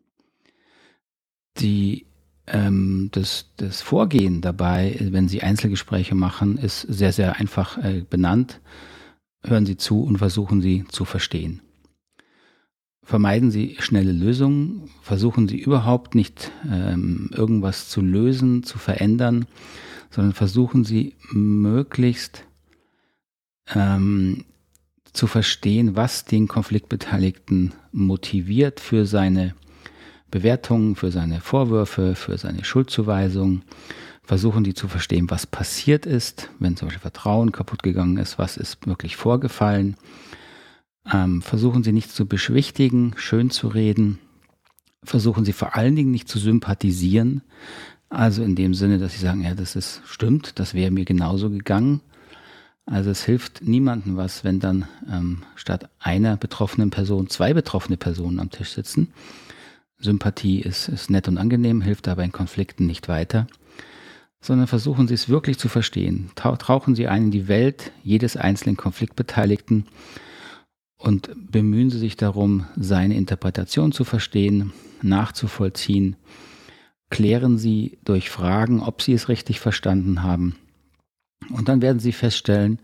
Die, 1.60 2.08
ähm, 2.48 3.10
das, 3.12 3.52
das 3.58 3.82
Vorgehen 3.82 4.42
dabei, 4.42 4.98
wenn 5.00 5.28
Sie 5.28 5.44
Einzelgespräche 5.44 6.16
machen, 6.16 6.58
ist 6.58 6.82
sehr, 6.82 7.14
sehr 7.14 7.36
einfach 7.36 7.78
äh, 7.78 8.04
benannt. 8.10 8.62
Hören 9.44 9.66
Sie 9.66 9.78
zu 9.78 10.02
und 10.04 10.18
versuchen 10.18 10.62
Sie 10.62 10.86
zu 10.90 11.06
verstehen. 11.06 11.62
Vermeiden 13.06 13.52
Sie 13.52 13.76
schnelle 13.80 14.14
Lösungen, 14.14 14.90
versuchen 15.02 15.48
Sie 15.48 15.60
überhaupt 15.60 16.16
nicht 16.16 16.52
ähm, 16.72 17.30
irgendwas 17.34 17.90
zu 17.90 18.02
lösen, 18.02 18.64
zu 18.64 18.78
verändern, 18.80 19.46
sondern 20.10 20.34
versuchen 20.34 20.86
Sie 20.86 21.16
möglichst 21.32 22.46
ähm, 23.76 24.46
zu 25.12 25.28
verstehen, 25.28 25.96
was 25.96 26.26
den 26.26 26.48
Konfliktbeteiligten 26.48 27.74
motiviert 27.92 28.80
für 28.80 29.06
seine 29.06 29.54
Bewertungen, 30.32 30.96
für 30.96 31.12
seine 31.12 31.42
Vorwürfe, 31.42 32.16
für 32.16 32.38
seine 32.38 32.64
Schuldzuweisung. 32.64 33.62
Versuchen 34.24 34.64
die 34.64 34.74
zu 34.74 34.88
verstehen, 34.88 35.30
was 35.30 35.46
passiert 35.46 36.06
ist, 36.06 36.50
wenn 36.58 36.78
zum 36.78 36.88
Beispiel 36.88 37.02
Vertrauen 37.02 37.52
kaputt 37.52 37.84
gegangen 37.84 38.18
ist, 38.18 38.40
was 38.40 38.56
ist 38.56 38.88
wirklich 38.88 39.18
vorgefallen. 39.18 39.98
Ähm, 41.12 41.42
versuchen 41.42 41.84
Sie 41.84 41.92
nicht 41.92 42.12
zu 42.12 42.26
beschwichtigen, 42.26 43.14
schön 43.18 43.50
zu 43.50 43.68
reden. 43.68 44.20
Versuchen 45.04 45.44
Sie 45.44 45.54
vor 45.54 45.76
allen 45.76 45.96
Dingen 45.96 46.12
nicht 46.12 46.30
zu 46.30 46.40
sympathisieren. 46.40 47.42
Also 48.10 48.44
in 48.44 48.56
dem 48.56 48.74
Sinne, 48.74 49.00
dass 49.00 49.14
Sie 49.14 49.20
sagen, 49.20 49.44
ja, 49.44 49.56
das 49.56 49.76
ist 49.76 50.02
stimmt, 50.06 50.60
das 50.60 50.74
wäre 50.74 50.92
mir 50.92 51.06
genauso 51.06 51.50
gegangen. 51.50 52.02
Also 52.86 53.10
es 53.10 53.24
hilft 53.24 53.64
niemandem 53.64 54.18
was, 54.18 54.44
wenn 54.44 54.60
dann 54.60 54.88
ähm, 55.10 55.44
statt 55.56 55.90
einer 56.00 56.38
betroffenen 56.38 56.90
Person 56.90 57.30
zwei 57.30 57.54
betroffene 57.54 57.98
Personen 57.98 58.40
am 58.40 58.50
Tisch 58.50 58.72
sitzen. 58.72 59.14
Sympathie 60.00 60.60
ist, 60.60 60.90
ist 60.90 61.10
nett 61.10 61.28
und 61.28 61.38
angenehm, 61.38 61.82
hilft 61.82 62.08
aber 62.08 62.24
in 62.24 62.34
Konflikten 62.34 62.86
nicht 62.86 63.08
weiter, 63.08 63.48
sondern 64.42 64.68
versuchen 64.68 65.08
Sie 65.08 65.14
es 65.14 65.30
wirklich 65.30 65.58
zu 65.58 65.70
verstehen. 65.70 66.32
Tauchen 66.36 66.94
Sie 66.94 67.08
ein 67.08 67.26
in 67.26 67.32
die 67.32 67.48
Welt 67.48 67.92
jedes 68.04 68.36
einzelnen 68.36 68.76
Konfliktbeteiligten 68.76 69.86
und 71.04 71.30
bemühen 71.52 71.90
Sie 71.90 72.00
sich 72.00 72.16
darum, 72.16 72.66
seine 72.78 73.16
Interpretation 73.16 73.92
zu 73.92 74.06
verstehen, 74.06 74.72
nachzuvollziehen. 75.02 76.16
Klären 77.10 77.58
Sie 77.58 77.98
durch 78.06 78.30
Fragen, 78.30 78.82
ob 78.82 79.02
Sie 79.02 79.12
es 79.12 79.28
richtig 79.28 79.60
verstanden 79.60 80.24
haben. 80.24 80.56
Und 81.50 81.68
dann 81.68 81.82
werden 81.82 82.00
Sie 82.00 82.14
feststellen, 82.14 82.80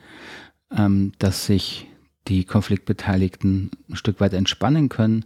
ähm, 0.75 1.13
dass 1.17 1.45
sich 1.45 1.87
die 2.27 2.43
Konfliktbeteiligten 2.43 3.71
ein 3.89 3.95
Stück 3.95 4.19
weit 4.19 4.33
entspannen 4.33 4.89
können, 4.89 5.23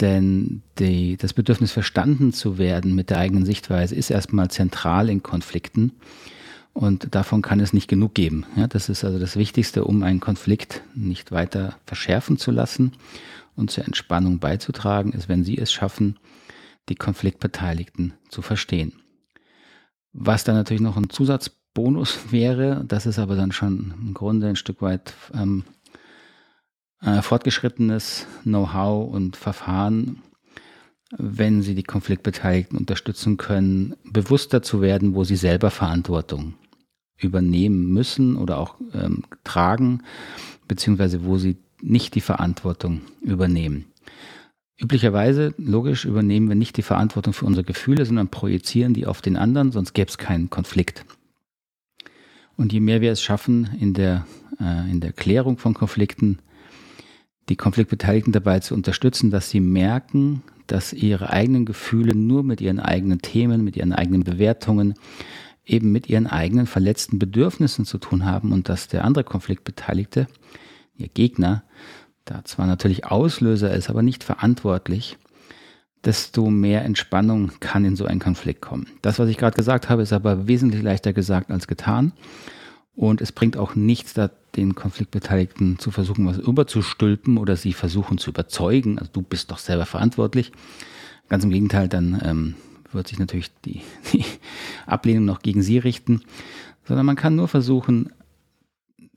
denn 0.00 0.62
die, 0.80 1.16
das 1.16 1.32
Bedürfnis 1.32 1.70
verstanden 1.70 2.32
zu 2.32 2.58
werden 2.58 2.96
mit 2.96 3.10
der 3.10 3.18
eigenen 3.18 3.46
Sichtweise 3.46 3.94
ist 3.94 4.10
erstmal 4.10 4.50
zentral 4.50 5.08
in 5.08 5.22
Konflikten 5.22 5.92
und 6.72 7.14
davon 7.14 7.42
kann 7.42 7.60
es 7.60 7.72
nicht 7.72 7.88
genug 7.88 8.14
geben. 8.14 8.46
Ja, 8.56 8.66
das 8.66 8.88
ist 8.88 9.04
also 9.04 9.18
das 9.18 9.36
Wichtigste, 9.36 9.84
um 9.84 10.02
einen 10.02 10.20
Konflikt 10.20 10.82
nicht 10.94 11.32
weiter 11.32 11.76
verschärfen 11.86 12.36
zu 12.36 12.50
lassen 12.50 12.92
und 13.56 13.70
zur 13.70 13.84
Entspannung 13.84 14.38
beizutragen, 14.38 15.12
ist, 15.12 15.28
wenn 15.28 15.44
Sie 15.44 15.58
es 15.58 15.72
schaffen, 15.72 16.18
die 16.88 16.94
Konfliktbeteiligten 16.94 18.14
zu 18.28 18.42
verstehen. 18.42 18.92
Was 20.12 20.44
dann 20.44 20.56
natürlich 20.56 20.82
noch 20.82 20.96
ein 20.96 21.10
Zusatz 21.10 21.50
Bonus 21.74 22.18
wäre. 22.32 22.84
Das 22.86 23.06
ist 23.06 23.18
aber 23.18 23.36
dann 23.36 23.52
schon 23.52 23.94
im 24.00 24.14
Grunde 24.14 24.48
ein 24.48 24.56
Stück 24.56 24.82
weit 24.82 25.14
ähm, 25.34 25.64
äh, 27.00 27.22
fortgeschrittenes 27.22 28.26
Know-how 28.42 29.12
und 29.12 29.36
Verfahren, 29.36 30.22
wenn 31.16 31.62
Sie 31.62 31.74
die 31.74 31.82
Konfliktbeteiligten 31.82 32.78
unterstützen 32.78 33.36
können, 33.36 33.94
bewusster 34.04 34.62
zu 34.62 34.80
werden, 34.80 35.14
wo 35.14 35.24
sie 35.24 35.36
selber 35.36 35.70
Verantwortung 35.70 36.54
übernehmen 37.18 37.92
müssen 37.92 38.36
oder 38.36 38.58
auch 38.58 38.76
ähm, 38.94 39.24
tragen, 39.44 40.02
beziehungsweise 40.68 41.24
wo 41.24 41.36
sie 41.36 41.56
nicht 41.82 42.14
die 42.14 42.20
Verantwortung 42.20 43.02
übernehmen. 43.20 43.86
Üblicherweise, 44.78 45.52
logisch, 45.58 46.06
übernehmen 46.06 46.48
wir 46.48 46.54
nicht 46.54 46.76
die 46.76 46.82
Verantwortung 46.82 47.34
für 47.34 47.44
unsere 47.44 47.64
Gefühle, 47.64 48.06
sondern 48.06 48.28
projizieren 48.28 48.94
die 48.94 49.06
auf 49.06 49.20
den 49.20 49.36
anderen, 49.36 49.72
sonst 49.72 49.92
gäbe 49.92 50.08
es 50.08 50.16
keinen 50.16 50.48
Konflikt. 50.48 51.04
Und 52.56 52.72
je 52.72 52.80
mehr 52.80 53.00
wir 53.00 53.12
es 53.12 53.22
schaffen, 53.22 53.68
in 53.78 53.92
der, 53.92 54.26
äh, 54.58 54.90
in 54.90 55.00
der 55.00 55.12
Klärung 55.12 55.58
von 55.58 55.74
Konflikten, 55.74 56.38
die 57.48 57.56
Konfliktbeteiligten 57.56 58.32
dabei 58.32 58.60
zu 58.60 58.74
unterstützen, 58.74 59.30
dass 59.30 59.50
sie 59.50 59.60
merken, 59.60 60.42
dass 60.70 60.92
ihre 60.92 61.30
eigenen 61.30 61.64
Gefühle 61.64 62.14
nur 62.14 62.44
mit 62.44 62.60
ihren 62.60 62.78
eigenen 62.78 63.20
Themen, 63.20 63.64
mit 63.64 63.76
ihren 63.76 63.92
eigenen 63.92 64.22
Bewertungen, 64.22 64.94
eben 65.66 65.90
mit 65.90 66.08
ihren 66.08 66.28
eigenen 66.28 66.66
verletzten 66.66 67.18
Bedürfnissen 67.18 67.84
zu 67.84 67.98
tun 67.98 68.24
haben 68.24 68.52
und 68.52 68.68
dass 68.68 68.86
der 68.86 69.04
andere 69.04 69.24
Konfliktbeteiligte, 69.24 70.28
ihr 70.96 71.08
Gegner, 71.08 71.64
da 72.24 72.44
zwar 72.44 72.66
natürlich 72.66 73.06
Auslöser 73.06 73.74
ist, 73.74 73.90
aber 73.90 74.02
nicht 74.02 74.22
verantwortlich, 74.22 75.18
desto 76.04 76.50
mehr 76.50 76.84
Entspannung 76.84 77.50
kann 77.58 77.84
in 77.84 77.96
so 77.96 78.04
einen 78.04 78.20
Konflikt 78.20 78.62
kommen. 78.62 78.86
Das, 79.02 79.18
was 79.18 79.28
ich 79.28 79.38
gerade 79.38 79.56
gesagt 79.56 79.88
habe, 79.88 80.02
ist 80.02 80.12
aber 80.12 80.46
wesentlich 80.46 80.82
leichter 80.82 81.12
gesagt 81.12 81.50
als 81.50 81.66
getan. 81.66 82.12
Und 82.94 83.20
es 83.20 83.32
bringt 83.32 83.56
auch 83.56 83.74
nichts, 83.74 84.14
da 84.14 84.30
den 84.56 84.74
Konfliktbeteiligten 84.74 85.78
zu 85.78 85.90
versuchen, 85.90 86.26
was 86.26 86.38
überzustülpen 86.38 87.38
oder 87.38 87.56
sie 87.56 87.72
versuchen 87.72 88.18
zu 88.18 88.30
überzeugen. 88.30 88.98
Also 88.98 89.10
du 89.12 89.22
bist 89.22 89.50
doch 89.50 89.58
selber 89.58 89.86
verantwortlich. 89.86 90.52
Ganz 91.28 91.44
im 91.44 91.50
Gegenteil, 91.50 91.88
dann 91.88 92.20
ähm, 92.24 92.54
wird 92.92 93.08
sich 93.08 93.18
natürlich 93.18 93.50
die, 93.64 93.82
die 94.12 94.24
Ablehnung 94.86 95.24
noch 95.24 95.40
gegen 95.40 95.62
sie 95.62 95.78
richten. 95.78 96.22
Sondern 96.84 97.06
man 97.06 97.16
kann 97.16 97.36
nur 97.36 97.48
versuchen, 97.48 98.10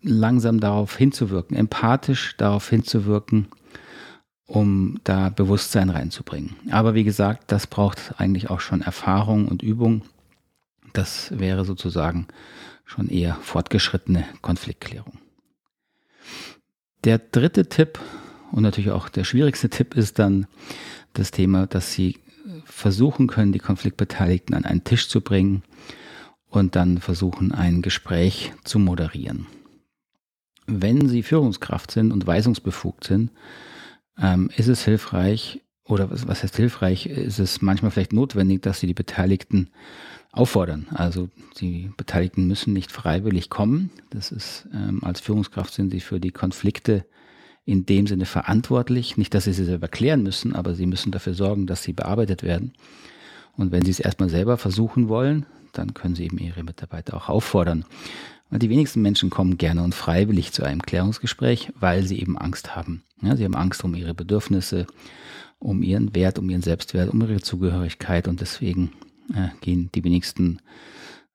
langsam 0.03 0.59
darauf 0.59 0.95
hinzuwirken, 0.95 1.57
empathisch 1.57 2.35
darauf 2.37 2.69
hinzuwirken, 2.69 3.47
um 4.45 4.99
da 5.05 5.29
Bewusstsein 5.29 5.89
reinzubringen. 5.89 6.55
Aber 6.69 6.93
wie 6.93 7.05
gesagt, 7.05 7.51
das 7.51 7.65
braucht 7.65 8.15
eigentlich 8.17 8.49
auch 8.49 8.59
schon 8.59 8.81
Erfahrung 8.81 9.47
und 9.47 9.63
Übung. 9.63 10.03
Das 10.91 11.37
wäre 11.39 11.65
sozusagen 11.65 12.27
schon 12.85 13.09
eher 13.09 13.35
fortgeschrittene 13.35 14.25
Konfliktklärung. 14.41 15.19
Der 17.03 17.17
dritte 17.17 17.67
Tipp 17.67 17.99
und 18.51 18.63
natürlich 18.63 18.91
auch 18.91 19.09
der 19.09 19.23
schwierigste 19.23 19.69
Tipp 19.69 19.95
ist 19.95 20.19
dann 20.19 20.47
das 21.13 21.31
Thema, 21.31 21.67
dass 21.67 21.91
Sie 21.93 22.17
versuchen 22.65 23.27
können, 23.27 23.51
die 23.51 23.59
Konfliktbeteiligten 23.59 24.55
an 24.55 24.65
einen 24.65 24.83
Tisch 24.83 25.07
zu 25.09 25.21
bringen 25.21 25.63
und 26.47 26.75
dann 26.75 26.99
versuchen, 26.99 27.51
ein 27.51 27.81
Gespräch 27.81 28.53
zu 28.63 28.79
moderieren. 28.79 29.47
Wenn 30.65 31.07
Sie 31.09 31.23
Führungskraft 31.23 31.91
sind 31.91 32.11
und 32.11 32.25
weisungsbefugt 32.25 33.03
sind, 33.03 33.31
ähm, 34.17 34.49
ist 34.55 34.67
es 34.67 34.85
hilfreich, 34.85 35.61
oder 35.85 36.11
was, 36.11 36.27
was 36.27 36.43
heißt 36.43 36.55
hilfreich, 36.55 37.07
ist 37.07 37.39
es 37.39 37.61
manchmal 37.61 37.91
vielleicht 37.91 38.13
notwendig, 38.13 38.61
dass 38.61 38.79
Sie 38.79 38.87
die 38.87 38.93
Beteiligten 38.93 39.69
auffordern. 40.33 40.87
Also 40.89 41.29
die 41.59 41.91
Beteiligten 41.95 42.47
müssen 42.47 42.73
nicht 42.73 42.91
freiwillig 42.91 43.49
kommen. 43.49 43.91
Das 44.09 44.31
ist 44.31 44.67
ähm, 44.73 44.99
als 45.03 45.21
Führungskraft 45.21 45.73
sind 45.73 45.91
sie 45.91 46.01
für 46.01 46.19
die 46.19 46.31
Konflikte 46.31 47.05
in 47.65 47.85
dem 47.85 48.07
Sinne 48.07 48.25
verantwortlich. 48.25 49.15
Nicht, 49.15 49.33
dass 49.33 49.45
sie 49.45 49.53
sie 49.53 49.63
selber 49.63 49.87
klären 49.87 50.23
müssen, 50.23 50.53
aber 50.55 50.73
sie 50.73 50.87
müssen 50.87 51.11
dafür 51.11 51.35
sorgen, 51.35 51.67
dass 51.67 51.83
sie 51.83 51.93
bearbeitet 51.93 52.43
werden. 52.43 52.73
Und 53.55 53.71
wenn 53.71 53.85
sie 53.85 53.91
es 53.91 53.99
erstmal 53.99 54.29
selber 54.29 54.57
versuchen 54.57 55.07
wollen, 55.07 55.45
dann 55.71 55.93
können 55.93 56.15
sie 56.15 56.25
eben 56.25 56.39
ihre 56.39 56.63
Mitarbeiter 56.63 57.15
auch 57.15 57.29
auffordern. 57.29 57.85
Und 58.49 58.61
die 58.61 58.69
wenigsten 58.69 59.01
Menschen 59.01 59.29
kommen 59.29 59.57
gerne 59.57 59.83
und 59.83 59.95
freiwillig 59.95 60.51
zu 60.51 60.63
einem 60.63 60.81
Klärungsgespräch, 60.81 61.71
weil 61.79 62.03
sie 62.03 62.19
eben 62.19 62.37
Angst 62.37 62.75
haben. 62.75 63.03
Ja, 63.21 63.35
sie 63.35 63.45
haben 63.45 63.55
Angst 63.55 63.83
um 63.83 63.95
ihre 63.95 64.13
Bedürfnisse, 64.13 64.87
um 65.59 65.81
ihren 65.83 66.13
Wert, 66.13 66.39
um 66.39 66.49
ihren 66.49 66.61
Selbstwert, 66.61 67.09
um 67.09 67.21
ihre 67.21 67.41
Zugehörigkeit 67.41 68.27
und 68.27 68.41
deswegen 68.41 68.91
äh, 69.33 69.49
gehen 69.61 69.89
die 69.93 70.03
wenigsten 70.03 70.59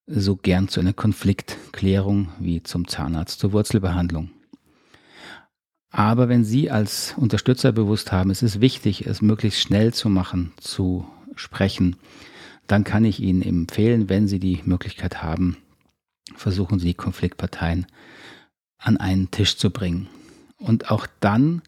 so 0.06 0.36
gern 0.36 0.68
zu 0.68 0.80
einer 0.80 0.94
Konfliktklärung 0.94 2.28
wie 2.38 2.62
zum 2.62 2.88
Zahnarzt 2.88 3.40
zur 3.40 3.52
Wurzelbehandlung. 3.52 4.30
Aber 5.90 6.28
wenn 6.28 6.44
Sie 6.44 6.70
als 6.70 7.14
Unterstützer 7.16 7.72
bewusst 7.72 8.12
haben, 8.12 8.30
es 8.30 8.42
ist 8.42 8.60
wichtig, 8.60 9.06
es 9.06 9.22
möglichst 9.22 9.60
schnell 9.60 9.94
zu 9.94 10.08
machen, 10.08 10.52
zu 10.58 11.06
sprechen, 11.34 11.96
dann 12.66 12.84
kann 12.84 13.04
ich 13.04 13.20
Ihnen 13.20 13.42
empfehlen, 13.42 14.08
wenn 14.08 14.28
Sie 14.28 14.38
die 14.38 14.60
Möglichkeit 14.64 15.22
haben, 15.22 15.56
versuchen 16.34 16.78
Sie 16.78 16.88
die 16.88 16.94
Konfliktparteien 16.94 17.86
an 18.78 18.96
einen 18.98 19.30
Tisch 19.30 19.56
zu 19.56 19.70
bringen. 19.70 20.08
Und 20.58 20.90
auch 20.90 21.06
dann 21.20 21.62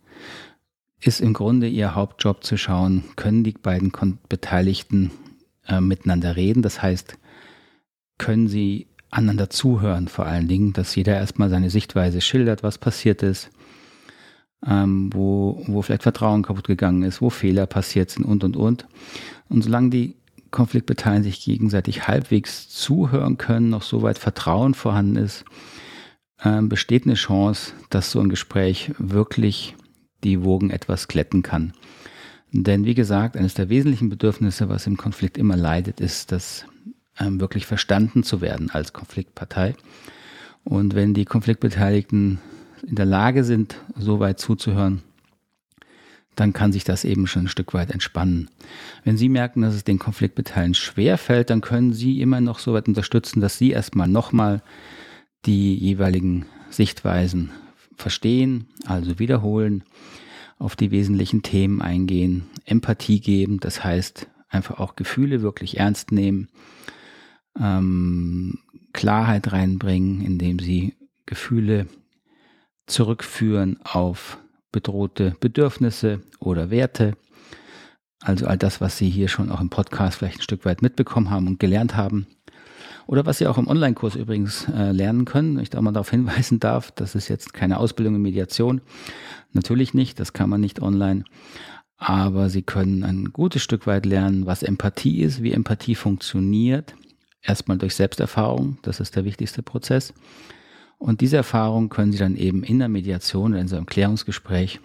ist 1.01 1.21
im 1.21 1.33
Grunde 1.33 1.69
Ihr 1.69 1.95
Hauptjob 1.95 2.45
zu 2.45 2.59
schauen, 2.59 3.05
können 3.17 3.43
die 3.43 3.53
beiden 3.53 3.93
Beteiligten 4.29 5.11
äh, 5.71 5.81
miteinander 5.81 6.37
reden. 6.37 6.63
Das 6.63 6.83
heißt, 6.83 7.17
können 8.19 8.49
sie 8.49 8.89
einander 9.11 9.51
zuhören 9.51 10.09
vor 10.09 10.27
allen 10.27 10.49
Dingen, 10.49 10.73
dass 10.73 10.95
jeder 10.95 11.17
erstmal 11.17 11.49
seine 11.49 11.71
Sichtweise 11.71 12.21
schildert, 12.21 12.63
was 12.63 12.79
passiert 12.79 13.23
ist, 13.23 13.51
ähm, 14.67 15.11
wo, 15.13 15.63
wo 15.67 15.83
vielleicht 15.83 16.03
Vertrauen 16.03 16.43
kaputt 16.43 16.67
gegangen 16.67 17.03
ist, 17.03 17.21
wo 17.21 17.31
Fehler 17.31 17.67
passiert 17.67 18.11
sind 18.11 18.25
und, 18.25 18.45
und, 18.45 18.57
und. 18.57 18.87
Und 19.49 19.63
solange 19.63 19.91
die 19.91 20.17
Konfliktbeteiligten 20.51 21.25
sich 21.25 21.45
gegenseitig 21.45 22.09
halbwegs 22.09 22.69
zuhören 22.69 23.39
können, 23.39 23.71
noch 23.71 23.83
soweit 23.83 24.19
Vertrauen 24.19 24.75
vorhanden 24.75 25.17
ist, 25.17 25.45
ähm, 26.45 26.69
besteht 26.69 27.05
eine 27.05 27.15
Chance, 27.15 27.73
dass 27.91 28.11
so 28.11 28.21
ein 28.21 28.29
Gespräch 28.29 28.93
wirklich 28.99 29.77
die 30.25 30.43
Wogen 30.45 30.71
etwas 30.71 31.09
glätten 31.09 31.43
kann. 31.43 31.73
Denn 32.53 32.85
wie 32.85 32.95
gesagt, 32.95 33.37
eines 33.37 33.55
der 33.55 33.69
wesentlichen 33.69 34.09
Bedürfnisse, 34.09 34.69
was 34.69 34.87
im 34.87 34.97
Konflikt 34.97 35.39
immer 35.39 35.57
leidet, 35.57 36.01
ist, 36.01 36.33
das 36.33 36.65
ähm, 37.19 37.41
wirklich 37.41 37.67
verstanden 37.67 38.23
zu 38.23 38.41
werden 38.41 38.71
als 38.71 38.93
Konfliktpartei. 38.93 39.75
Und 40.65 40.95
wenn 40.95 41.15
die 41.15 41.25
Konfliktbeteiligten 41.25 42.41
in 42.87 42.95
der 42.97 43.07
Lage 43.07 43.45
sind, 43.45 43.77
so 43.97 44.21
weit 44.21 44.41
zuzuhören, 44.41 45.03
dann 46.37 46.53
kann 46.53 46.73
sich 46.73 46.85
das 46.85 47.05
eben 47.05 47.27
schon 47.27 47.45
ein 47.45 47.49
Stück 47.49 47.75
weit 47.75 47.91
entspannen. 47.91 48.49
Wenn 49.05 49.17
Sie 49.17 49.29
merken, 49.29 49.63
dass 49.63 49.75
es 49.75 49.85
den 49.85 49.99
Konfliktbeteiligten 49.99 50.75
schwer 50.75 51.19
fällt, 51.19 51.51
dann 51.51 51.61
können 51.61 51.93
Sie 51.93 52.21
immer 52.21 52.41
noch 52.41 52.59
so 52.59 52.73
weit 52.73 52.89
unterstützen, 52.89 53.41
dass 53.41 53.59
Sie 53.59 53.71
erstmal 53.71 54.09
nochmal 54.09 54.63
die 55.45 55.75
jeweiligen 55.75 56.47
Sichtweisen 56.71 57.51
verstehen, 57.97 58.69
also 58.87 59.19
wiederholen, 59.19 59.85
auf 60.61 60.77
die 60.77 60.91
wesentlichen 60.91 61.43
Themen 61.43 61.83
eingehen, 61.83 62.45
Empathie 62.67 63.21
geben, 63.21 63.59
das 63.61 63.83
heißt 63.83 64.29
einfach 64.49 64.79
auch 64.79 64.95
Gefühle 64.95 65.43
wirklich 65.43 65.79
ernst 65.79 66.13
nehmen, 66.13 66.49
ähm, 67.59 68.59
Klarheit 68.93 69.53
reinbringen, 69.53 70.21
indem 70.21 70.59
sie 70.59 70.95
Gefühle 71.27 71.87
zurückführen 72.87 73.79
auf 73.85 74.39
bedrohte 74.71 75.35
Bedürfnisse 75.41 76.21
oder 76.39 76.71
Werte. 76.71 77.17
Also 78.21 78.47
all 78.47 78.59
das, 78.59 78.83
was 78.83 78.99
Sie 78.99 79.09
hier 79.09 79.29
schon 79.29 79.51
auch 79.51 79.61
im 79.63 79.71
Podcast 79.71 80.19
vielleicht 80.19 80.41
ein 80.41 80.43
Stück 80.43 80.67
weit 80.67 80.83
mitbekommen 80.83 81.31
haben 81.31 81.47
und 81.47 81.59
gelernt 81.59 81.97
haben. 81.97 82.27
Oder 83.11 83.27
was 83.27 83.39
Sie 83.39 83.49
auch 83.49 83.59
im 83.59 83.67
Online-Kurs 83.67 84.15
übrigens 84.15 84.69
äh, 84.69 84.93
lernen 84.93 85.25
können. 85.25 85.59
Ich 85.59 85.69
da 85.69 85.83
mal 85.83 85.91
darauf 85.91 86.11
hinweisen 86.11 86.61
darf, 86.61 86.93
das 86.93 87.17
ist 87.17 87.27
jetzt 87.27 87.53
keine 87.53 87.81
Ausbildung 87.81 88.15
in 88.15 88.23
Mediation. 88.23 88.83
Natürlich 89.53 89.95
nicht, 89.95 90.21
das 90.21 90.33
kann 90.33 90.49
man 90.49 90.61
nicht 90.61 90.81
online. 90.81 91.25
Aber 91.97 92.49
Sie 92.51 92.63
können 92.63 93.03
ein 93.03 93.33
gutes 93.33 93.65
Stück 93.65 93.89
weit 93.89 94.07
lernen, 94.07 94.47
was 94.47 94.63
Empathie 94.63 95.23
ist, 95.23 95.43
wie 95.43 95.51
Empathie 95.51 95.97
funktioniert. 95.97 96.95
Erstmal 97.43 97.79
durch 97.79 97.97
Selbsterfahrung, 97.97 98.79
das 98.83 99.01
ist 99.01 99.17
der 99.17 99.25
wichtigste 99.25 99.65
Prozess. 99.65 100.15
Und 100.99 101.21
diese 101.21 101.39
Erfahrung 101.39 101.89
können 101.89 102.13
Sie 102.13 102.19
dann 102.19 102.37
eben 102.37 102.63
in 102.63 102.79
der 102.79 102.89
Mediation 102.89 103.55
oder 103.55 103.61
in 103.61 103.67
so 103.67 103.75
einem 103.75 103.87
Klärungsgespräch 103.87 104.79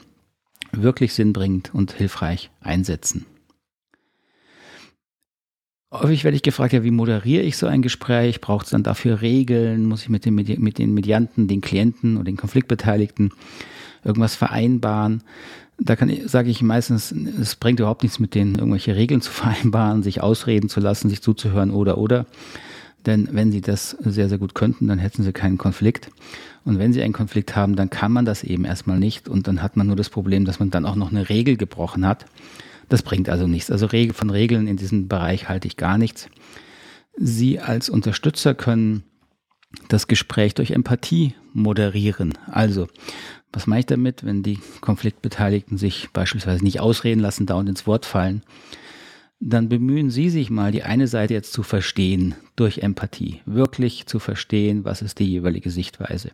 wirklich 0.71 1.13
sinnbringend 1.13 1.75
und 1.75 1.91
hilfreich 1.91 2.49
einsetzen. 2.59 3.27
Häufig 5.91 6.23
werde 6.23 6.35
ich 6.35 6.43
gefragt, 6.43 6.73
ja, 6.73 6.83
wie 6.83 6.91
moderiere 6.91 7.43
ich 7.43 7.57
so 7.57 7.67
ein 7.67 7.81
Gespräch? 7.81 8.41
Braucht 8.41 8.65
es 8.65 8.71
dann 8.71 8.83
dafür 8.83 9.21
Regeln? 9.21 9.85
Muss 9.85 10.03
ich 10.03 10.09
mit, 10.09 10.25
dem, 10.25 10.35
mit 10.35 10.77
den 10.77 10.93
Medianten, 10.93 11.47
den 11.47 11.61
Klienten 11.61 12.17
und 12.17 12.25
den 12.25 12.37
Konfliktbeteiligten 12.37 13.31
irgendwas 14.03 14.35
vereinbaren? 14.35 15.23
Da 15.77 15.95
kann, 15.95 16.11
sage 16.25 16.49
ich 16.49 16.61
meistens, 16.61 17.11
es 17.11 17.55
bringt 17.55 17.79
überhaupt 17.79 18.03
nichts 18.03 18.19
mit 18.19 18.33
denen, 18.33 18.55
irgendwelche 18.55 18.95
Regeln 18.95 19.21
zu 19.21 19.31
vereinbaren, 19.31 20.03
sich 20.03 20.21
ausreden 20.21 20.69
zu 20.69 20.79
lassen, 20.79 21.09
sich 21.09 21.21
zuzuhören 21.21 21.71
oder 21.71 21.97
oder. 21.97 22.25
Denn 23.05 23.29
wenn 23.31 23.51
sie 23.51 23.61
das 23.61 23.91
sehr, 23.91 24.29
sehr 24.29 24.39
gut 24.39 24.55
könnten, 24.55 24.87
dann 24.87 24.97
hätten 24.97 25.21
sie 25.23 25.31
keinen 25.31 25.57
Konflikt. 25.57 26.09
Und 26.63 26.79
wenn 26.79 26.93
sie 26.93 27.03
einen 27.03 27.13
Konflikt 27.13 27.55
haben, 27.55 27.75
dann 27.75 27.91
kann 27.91 28.11
man 28.11 28.25
das 28.25 28.43
eben 28.43 28.65
erstmal 28.65 28.97
nicht. 28.97 29.29
Und 29.29 29.47
dann 29.47 29.61
hat 29.61 29.77
man 29.77 29.85
nur 29.85 29.95
das 29.95 30.09
Problem, 30.09 30.45
dass 30.45 30.59
man 30.59 30.71
dann 30.71 30.85
auch 30.85 30.95
noch 30.95 31.11
eine 31.11 31.29
Regel 31.29 31.57
gebrochen 31.57 32.07
hat. 32.07 32.25
Das 32.89 33.01
bringt 33.01 33.29
also 33.29 33.47
nichts. 33.47 33.71
Also 33.71 33.87
von 33.87 34.29
Regeln 34.29 34.67
in 34.67 34.77
diesem 34.77 35.07
Bereich 35.07 35.49
halte 35.49 35.67
ich 35.67 35.77
gar 35.77 35.97
nichts. 35.97 36.29
Sie 37.17 37.59
als 37.59 37.89
Unterstützer 37.89 38.53
können 38.53 39.03
das 39.89 40.07
Gespräch 40.07 40.53
durch 40.53 40.71
Empathie 40.71 41.33
moderieren. 41.53 42.33
Also, 42.47 42.87
was 43.51 43.67
meine 43.67 43.81
ich 43.81 43.85
damit, 43.85 44.25
wenn 44.25 44.43
die 44.43 44.59
Konfliktbeteiligten 44.81 45.77
sich 45.77 46.09
beispielsweise 46.11 46.63
nicht 46.63 46.79
ausreden 46.79 47.19
lassen, 47.19 47.45
dauernd 47.45 47.69
ins 47.69 47.87
Wort 47.87 48.05
fallen? 48.05 48.43
dann 49.39 49.69
bemühen 49.69 50.09
Sie 50.09 50.29
sich 50.29 50.49
mal, 50.49 50.71
die 50.71 50.83
eine 50.83 51.07
Seite 51.07 51.33
jetzt 51.33 51.53
zu 51.53 51.63
verstehen 51.63 52.35
durch 52.55 52.79
Empathie, 52.79 53.41
wirklich 53.45 54.05
zu 54.05 54.19
verstehen, 54.19 54.85
was 54.85 55.01
ist 55.01 55.19
die 55.19 55.29
jeweilige 55.29 55.69
Sichtweise. 55.69 56.31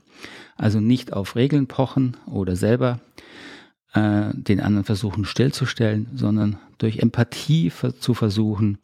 Also 0.56 0.80
nicht 0.80 1.12
auf 1.14 1.36
Regeln 1.36 1.68
pochen 1.68 2.16
oder 2.26 2.56
selber 2.56 3.00
äh, 3.93 4.32
den 4.34 4.60
anderen 4.60 4.86
versuchen 4.86 5.25
stillzustellen, 5.25 6.08
sondern 6.15 6.58
durch 6.77 6.97
Empathie 6.99 7.71
zu 7.99 8.13
versuchen, 8.13 8.77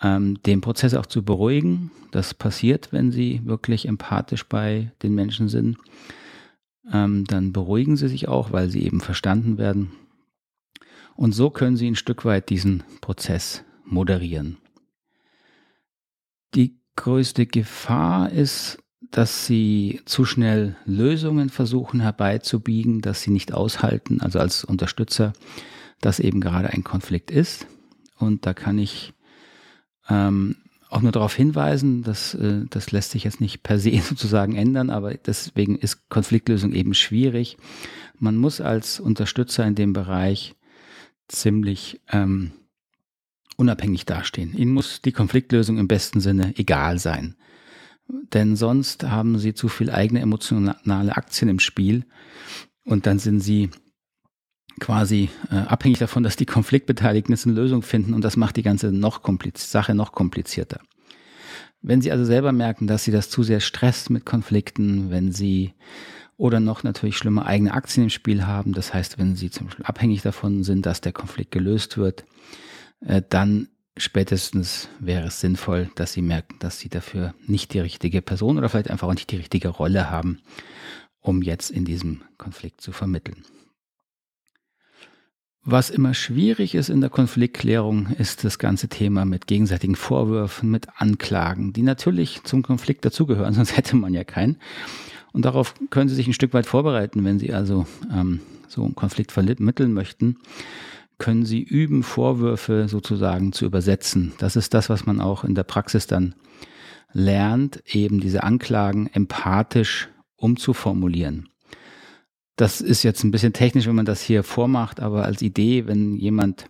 ähm, 0.00 0.42
den 0.42 0.60
Prozess 0.60 0.94
auch 0.94 1.06
zu 1.06 1.24
beruhigen. 1.24 1.90
Das 2.10 2.34
passiert, 2.34 2.92
wenn 2.92 3.12
Sie 3.12 3.40
wirklich 3.44 3.86
empathisch 3.86 4.44
bei 4.44 4.92
den 5.02 5.14
Menschen 5.14 5.48
sind. 5.48 5.78
Ähm, 6.92 7.24
dann 7.24 7.52
beruhigen 7.52 7.96
Sie 7.96 8.08
sich 8.08 8.28
auch, 8.28 8.52
weil 8.52 8.68
Sie 8.68 8.82
eben 8.82 9.00
verstanden 9.00 9.58
werden 9.58 9.92
und 11.14 11.32
so 11.32 11.50
können 11.50 11.76
Sie 11.76 11.88
ein 11.88 11.96
Stück 11.96 12.24
weit 12.24 12.50
diesen 12.50 12.82
Prozess 13.00 13.64
moderieren. 13.84 14.58
Die 16.54 16.80
größte 16.96 17.46
Gefahr 17.46 18.30
ist, 18.30 18.81
dass 19.12 19.46
Sie 19.46 20.00
zu 20.06 20.24
schnell 20.24 20.74
Lösungen 20.84 21.50
versuchen 21.50 22.00
herbeizubiegen, 22.00 23.02
dass 23.02 23.22
Sie 23.22 23.30
nicht 23.30 23.52
aushalten, 23.52 24.20
also 24.20 24.38
als 24.38 24.64
Unterstützer, 24.64 25.34
dass 26.00 26.18
eben 26.18 26.40
gerade 26.40 26.70
ein 26.70 26.82
Konflikt 26.82 27.30
ist. 27.30 27.66
Und 28.18 28.46
da 28.46 28.54
kann 28.54 28.78
ich 28.78 29.12
ähm, 30.08 30.56
auch 30.88 31.02
nur 31.02 31.12
darauf 31.12 31.34
hinweisen, 31.34 32.02
dass 32.02 32.34
äh, 32.34 32.64
das 32.70 32.90
lässt 32.90 33.10
sich 33.12 33.24
jetzt 33.24 33.40
nicht 33.40 33.62
per 33.62 33.78
se 33.78 33.98
sozusagen 34.08 34.56
ändern, 34.56 34.90
aber 34.90 35.14
deswegen 35.14 35.76
ist 35.76 36.08
Konfliktlösung 36.08 36.72
eben 36.72 36.94
schwierig. 36.94 37.58
Man 38.18 38.36
muss 38.36 38.60
als 38.60 38.98
Unterstützer 38.98 39.66
in 39.66 39.74
dem 39.74 39.92
Bereich 39.92 40.54
ziemlich 41.28 42.00
ähm, 42.10 42.52
unabhängig 43.56 44.06
dastehen. 44.06 44.56
Ihnen 44.56 44.72
muss 44.72 45.02
die 45.02 45.12
Konfliktlösung 45.12 45.78
im 45.78 45.88
besten 45.88 46.20
Sinne 46.20 46.54
egal 46.56 46.98
sein. 46.98 47.36
Denn 48.32 48.56
sonst 48.56 49.04
haben 49.04 49.38
sie 49.38 49.54
zu 49.54 49.68
viel 49.68 49.90
eigene 49.90 50.20
emotionale 50.20 51.16
Aktien 51.16 51.48
im 51.48 51.58
Spiel 51.58 52.04
und 52.84 53.06
dann 53.06 53.18
sind 53.18 53.40
sie 53.40 53.70
quasi 54.80 55.30
äh, 55.50 55.56
abhängig 55.56 55.98
davon, 55.98 56.22
dass 56.22 56.36
die 56.36 56.46
Konfliktbeteiligten 56.46 57.34
eine 57.44 57.54
Lösung 57.54 57.82
finden 57.82 58.14
und 58.14 58.22
das 58.22 58.36
macht 58.36 58.56
die 58.56 58.62
ganze 58.62 58.92
noch 58.92 59.22
Sache 59.56 59.94
noch 59.94 60.12
komplizierter. 60.12 60.80
Wenn 61.80 62.00
Sie 62.00 62.12
also 62.12 62.24
selber 62.24 62.52
merken, 62.52 62.86
dass 62.86 63.02
Sie 63.02 63.10
das 63.10 63.28
zu 63.28 63.42
sehr 63.42 63.58
stresst 63.58 64.08
mit 64.08 64.24
Konflikten, 64.24 65.10
wenn 65.10 65.32
Sie 65.32 65.74
oder 66.36 66.60
noch 66.60 66.82
natürlich 66.82 67.16
schlimmer 67.16 67.46
eigene 67.46 67.72
Aktien 67.72 68.04
im 68.04 68.10
Spiel 68.10 68.46
haben. 68.46 68.72
Das 68.72 68.92
heißt, 68.92 69.16
wenn 69.18 69.36
sie 69.36 69.50
zum 69.50 69.66
Beispiel 69.66 69.84
abhängig 69.84 70.22
davon 70.22 70.64
sind, 70.64 70.86
dass 70.86 71.00
der 71.00 71.12
Konflikt 71.12 71.52
gelöst 71.52 71.98
wird, 71.98 72.24
äh, 73.00 73.22
dann 73.28 73.68
spätestens 73.96 74.88
wäre 74.98 75.26
es 75.26 75.40
sinnvoll, 75.40 75.90
dass 75.94 76.12
sie 76.12 76.22
merken, 76.22 76.56
dass 76.58 76.78
sie 76.78 76.88
dafür 76.88 77.34
nicht 77.46 77.74
die 77.74 77.80
richtige 77.80 78.22
Person 78.22 78.58
oder 78.58 78.68
vielleicht 78.68 78.90
einfach 78.90 79.08
auch 79.08 79.14
nicht 79.14 79.30
die 79.30 79.36
richtige 79.36 79.68
Rolle 79.68 80.10
haben, 80.10 80.40
um 81.20 81.42
jetzt 81.42 81.70
in 81.70 81.84
diesem 81.84 82.22
Konflikt 82.38 82.80
zu 82.80 82.92
vermitteln. 82.92 83.44
Was 85.64 85.90
immer 85.90 86.12
schwierig 86.12 86.74
ist 86.74 86.88
in 86.88 87.00
der 87.00 87.10
Konfliktklärung, 87.10 88.08
ist 88.18 88.42
das 88.42 88.58
ganze 88.58 88.88
Thema 88.88 89.24
mit 89.24 89.46
gegenseitigen 89.46 89.94
Vorwürfen, 89.94 90.70
mit 90.72 90.88
Anklagen, 90.96 91.72
die 91.72 91.82
natürlich 91.82 92.42
zum 92.42 92.62
Konflikt 92.62 93.04
dazugehören, 93.04 93.54
sonst 93.54 93.76
hätte 93.76 93.94
man 93.94 94.12
ja 94.12 94.24
keinen. 94.24 94.56
Und 95.32 95.44
darauf 95.44 95.74
können 95.90 96.08
Sie 96.08 96.16
sich 96.16 96.26
ein 96.26 96.32
Stück 96.32 96.52
weit 96.52 96.66
vorbereiten, 96.66 97.24
wenn 97.24 97.38
Sie 97.38 97.52
also 97.54 97.86
ähm, 98.12 98.40
so 98.68 98.84
einen 98.84 98.96
Konflikt 98.96 99.32
vermitteln 99.32 99.92
möchten 99.92 100.38
können 101.18 101.44
Sie 101.44 101.62
üben, 101.62 102.02
Vorwürfe 102.02 102.88
sozusagen 102.88 103.52
zu 103.52 103.64
übersetzen. 103.64 104.32
Das 104.38 104.56
ist 104.56 104.74
das, 104.74 104.88
was 104.88 105.06
man 105.06 105.20
auch 105.20 105.44
in 105.44 105.54
der 105.54 105.62
Praxis 105.62 106.06
dann 106.06 106.34
lernt, 107.12 107.82
eben 107.86 108.20
diese 108.20 108.42
Anklagen 108.42 109.08
empathisch 109.12 110.08
umzuformulieren. 110.36 111.48
Das 112.56 112.80
ist 112.80 113.02
jetzt 113.02 113.24
ein 113.24 113.30
bisschen 113.30 113.52
technisch, 113.52 113.86
wenn 113.86 113.94
man 113.94 114.06
das 114.06 114.22
hier 114.22 114.42
vormacht, 114.42 115.00
aber 115.00 115.24
als 115.24 115.42
Idee, 115.42 115.86
wenn 115.86 116.16
jemand 116.16 116.66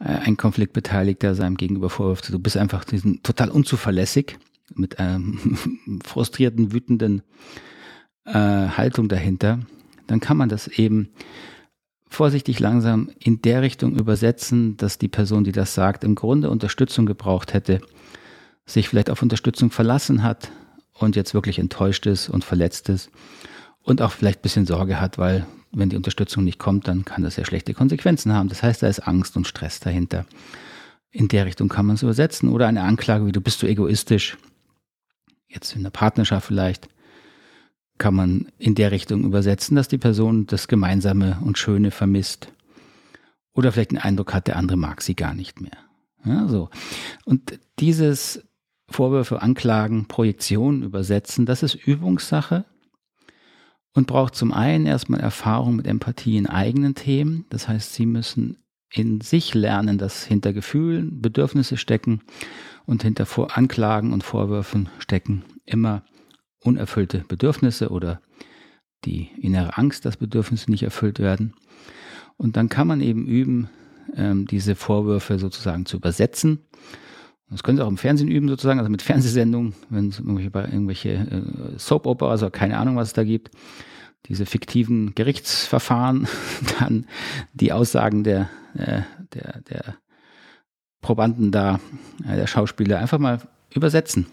äh, 0.00 0.04
ein 0.04 0.36
Konfliktbeteiligter 0.36 1.34
seinem 1.34 1.56
Gegenüber 1.56 1.90
vorwirft, 1.90 2.32
du 2.32 2.38
bist 2.38 2.56
einfach 2.56 2.84
diesen, 2.84 3.22
total 3.22 3.50
unzuverlässig, 3.50 4.38
mit 4.74 4.98
einem 4.98 6.00
frustrierten, 6.04 6.72
wütenden 6.72 7.22
äh, 8.24 8.32
Haltung 8.32 9.08
dahinter, 9.08 9.60
dann 10.06 10.20
kann 10.20 10.36
man 10.36 10.48
das 10.48 10.68
eben 10.68 11.10
vorsichtig 12.08 12.60
langsam 12.60 13.10
in 13.18 13.42
der 13.42 13.62
Richtung 13.62 13.96
übersetzen, 13.96 14.76
dass 14.76 14.98
die 14.98 15.08
Person, 15.08 15.44
die 15.44 15.52
das 15.52 15.74
sagt, 15.74 16.04
im 16.04 16.14
Grunde 16.14 16.50
Unterstützung 16.50 17.06
gebraucht 17.06 17.52
hätte, 17.52 17.80
sich 18.64 18.88
vielleicht 18.88 19.10
auf 19.10 19.22
Unterstützung 19.22 19.70
verlassen 19.70 20.22
hat, 20.22 20.50
und 20.98 21.16
jetzt 21.16 21.34
wirklich 21.34 21.58
enttäuscht 21.58 22.06
ist 22.06 22.28
und 22.28 22.44
verletzt 22.44 22.88
ist 22.88 23.10
und 23.82 24.02
auch 24.02 24.12
vielleicht 24.12 24.40
ein 24.40 24.42
bisschen 24.42 24.66
Sorge 24.66 25.00
hat, 25.00 25.18
weil 25.18 25.46
wenn 25.72 25.90
die 25.90 25.96
Unterstützung 25.96 26.44
nicht 26.44 26.58
kommt, 26.58 26.88
dann 26.88 27.04
kann 27.04 27.22
das 27.22 27.36
ja 27.36 27.44
schlechte 27.44 27.74
Konsequenzen 27.74 28.32
haben. 28.32 28.48
Das 28.48 28.62
heißt, 28.62 28.82
da 28.82 28.86
ist 28.86 29.00
Angst 29.00 29.36
und 29.36 29.46
Stress 29.46 29.80
dahinter. 29.80 30.24
In 31.10 31.28
der 31.28 31.44
Richtung 31.44 31.68
kann 31.68 31.86
man 31.86 31.96
es 31.96 32.02
übersetzen. 32.02 32.48
Oder 32.48 32.66
eine 32.66 32.82
Anklage 32.82 33.26
wie 33.26 33.32
du 33.32 33.40
bist 33.40 33.58
so 33.58 33.66
egoistisch. 33.66 34.38
Jetzt 35.48 35.76
in 35.76 35.82
der 35.82 35.90
Partnerschaft 35.90 36.46
vielleicht 36.46 36.88
kann 37.98 38.14
man 38.14 38.48
in 38.58 38.74
der 38.74 38.90
Richtung 38.90 39.24
übersetzen, 39.24 39.76
dass 39.76 39.88
die 39.88 39.98
Person 39.98 40.46
das 40.46 40.68
Gemeinsame 40.68 41.38
und 41.42 41.58
Schöne 41.58 41.90
vermisst. 41.90 42.52
Oder 43.54 43.72
vielleicht 43.72 43.92
den 43.92 43.98
Eindruck 43.98 44.34
hat, 44.34 44.48
der 44.48 44.56
andere 44.56 44.76
mag 44.76 45.00
sie 45.00 45.14
gar 45.14 45.34
nicht 45.34 45.60
mehr. 45.60 45.78
Ja, 46.24 46.48
so. 46.48 46.68
Und 47.24 47.58
dieses 47.78 48.44
Vorwürfe, 48.88 49.40
Anklagen, 49.40 50.06
Projektionen 50.06 50.82
übersetzen, 50.82 51.46
das 51.46 51.62
ist 51.62 51.74
Übungssache 51.74 52.64
und 53.94 54.06
braucht 54.06 54.34
zum 54.34 54.52
einen 54.52 54.86
erstmal 54.86 55.20
Erfahrung 55.20 55.76
mit 55.76 55.86
Empathie 55.86 56.36
in 56.36 56.46
eigenen 56.46 56.94
Themen. 56.94 57.46
Das 57.48 57.66
heißt, 57.66 57.94
Sie 57.94 58.06
müssen 58.06 58.58
in 58.92 59.20
sich 59.20 59.54
lernen, 59.54 59.98
dass 59.98 60.24
hinter 60.24 60.52
Gefühlen 60.52 61.20
Bedürfnisse 61.20 61.76
stecken 61.76 62.20
und 62.84 63.02
hinter 63.02 63.26
Vor 63.26 63.56
Anklagen 63.56 64.12
und 64.12 64.22
Vorwürfen 64.22 64.88
stecken 64.98 65.44
immer 65.64 66.02
unerfüllte 66.66 67.24
Bedürfnisse 67.26 67.90
oder 67.90 68.20
die 69.04 69.30
innere 69.40 69.76
Angst, 69.76 70.04
dass 70.04 70.16
Bedürfnisse 70.16 70.70
nicht 70.70 70.82
erfüllt 70.82 71.18
werden. 71.18 71.54
Und 72.36 72.56
dann 72.56 72.68
kann 72.68 72.86
man 72.86 73.00
eben 73.00 73.26
üben, 73.26 73.70
ähm, 74.14 74.46
diese 74.46 74.74
Vorwürfe 74.74 75.38
sozusagen 75.38 75.86
zu 75.86 75.96
übersetzen. 75.96 76.60
Das 77.48 77.62
können 77.62 77.78
Sie 77.78 77.84
auch 77.84 77.88
im 77.88 77.98
Fernsehen 77.98 78.28
üben, 78.28 78.48
sozusagen, 78.48 78.78
also 78.78 78.90
mit 78.90 79.02
Fernsehsendungen, 79.02 79.74
wenn 79.88 80.08
es 80.08 80.18
irgendwelche, 80.18 80.50
irgendwelche 80.50 81.10
äh, 81.10 81.78
Soap-Opera, 81.78 82.30
also 82.30 82.50
keine 82.50 82.78
Ahnung, 82.78 82.96
was 82.96 83.08
es 83.08 83.14
da 83.14 83.24
gibt, 83.24 83.50
diese 84.26 84.46
fiktiven 84.46 85.14
Gerichtsverfahren, 85.14 86.26
dann 86.78 87.06
die 87.54 87.72
Aussagen 87.72 88.24
der, 88.24 88.50
äh, 88.74 89.02
der, 89.32 89.60
der 89.62 89.96
Probanden 91.00 91.52
da, 91.52 91.80
äh, 92.26 92.36
der 92.36 92.46
Schauspieler, 92.46 92.98
einfach 92.98 93.18
mal 93.18 93.40
übersetzen. 93.72 94.26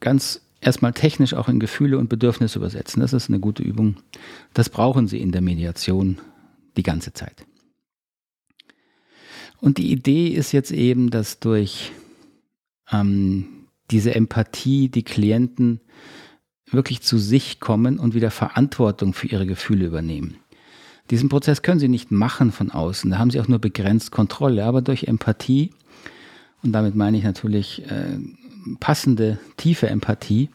Ganz 0.00 0.45
erstmal 0.60 0.92
technisch 0.92 1.34
auch 1.34 1.48
in 1.48 1.60
Gefühle 1.60 1.98
und 1.98 2.08
Bedürfnisse 2.08 2.58
übersetzen. 2.58 3.00
Das 3.00 3.12
ist 3.12 3.28
eine 3.28 3.40
gute 3.40 3.62
Übung. 3.62 3.96
Das 4.54 4.68
brauchen 4.68 5.08
Sie 5.08 5.20
in 5.20 5.32
der 5.32 5.42
Mediation 5.42 6.18
die 6.76 6.82
ganze 6.82 7.12
Zeit. 7.12 7.46
Und 9.60 9.78
die 9.78 9.90
Idee 9.90 10.28
ist 10.28 10.52
jetzt 10.52 10.70
eben, 10.70 11.10
dass 11.10 11.40
durch 11.40 11.92
ähm, 12.90 13.66
diese 13.90 14.14
Empathie 14.14 14.88
die 14.88 15.02
Klienten 15.02 15.80
wirklich 16.70 17.00
zu 17.00 17.18
sich 17.18 17.60
kommen 17.60 17.98
und 17.98 18.14
wieder 18.14 18.30
Verantwortung 18.30 19.14
für 19.14 19.28
ihre 19.28 19.46
Gefühle 19.46 19.86
übernehmen. 19.86 20.36
Diesen 21.10 21.28
Prozess 21.28 21.62
können 21.62 21.78
sie 21.78 21.88
nicht 21.88 22.10
machen 22.10 22.50
von 22.50 22.72
außen, 22.72 23.10
da 23.10 23.18
haben 23.18 23.30
sie 23.30 23.40
auch 23.40 23.46
nur 23.46 23.60
begrenzt 23.60 24.10
Kontrolle, 24.10 24.64
aber 24.64 24.82
durch 24.82 25.04
Empathie, 25.04 25.70
und 26.62 26.72
damit 26.72 26.96
meine 26.96 27.16
ich 27.16 27.22
natürlich 27.22 27.88
äh, 27.88 28.18
passende, 28.80 29.38
tiefe 29.56 29.88
Empathie, 29.88 30.50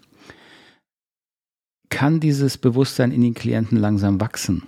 kann 1.89 2.19
dieses 2.19 2.57
Bewusstsein 2.57 3.11
in 3.11 3.21
den 3.21 3.33
Klienten 3.33 3.77
langsam 3.77 4.21
wachsen. 4.21 4.63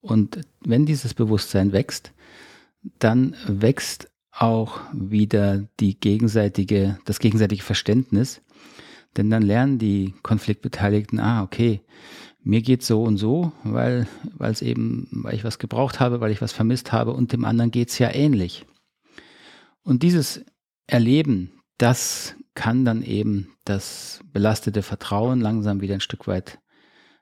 Und 0.00 0.40
wenn 0.60 0.86
dieses 0.86 1.14
Bewusstsein 1.14 1.72
wächst, 1.72 2.12
dann 2.98 3.34
wächst 3.46 4.10
auch 4.30 4.80
wieder 4.92 5.66
die 5.80 5.98
gegenseitige, 5.98 6.98
das 7.04 7.18
gegenseitige 7.18 7.62
Verständnis. 7.62 8.40
Denn 9.16 9.30
dann 9.30 9.42
lernen 9.42 9.78
die 9.78 10.14
Konfliktbeteiligten, 10.22 11.18
ah, 11.18 11.42
okay, 11.42 11.80
mir 12.44 12.62
geht 12.62 12.84
so 12.84 13.02
und 13.02 13.16
so, 13.16 13.52
weil, 13.64 14.06
es 14.38 14.62
eben, 14.62 15.08
weil 15.10 15.34
ich 15.34 15.44
was 15.44 15.58
gebraucht 15.58 15.98
habe, 15.98 16.20
weil 16.20 16.30
ich 16.30 16.40
was 16.40 16.52
vermisst 16.52 16.92
habe 16.92 17.12
und 17.12 17.32
dem 17.32 17.44
anderen 17.44 17.70
geht 17.70 17.88
es 17.88 17.98
ja 17.98 18.14
ähnlich. 18.14 18.64
Und 19.82 20.02
dieses 20.02 20.44
Erleben, 20.86 21.50
das 21.78 22.34
kann 22.58 22.84
dann 22.84 23.04
eben 23.04 23.52
das 23.64 24.18
belastete 24.32 24.82
Vertrauen 24.82 25.40
langsam 25.40 25.80
wieder 25.80 25.94
ein 25.94 26.00
Stück 26.00 26.26
weit 26.26 26.58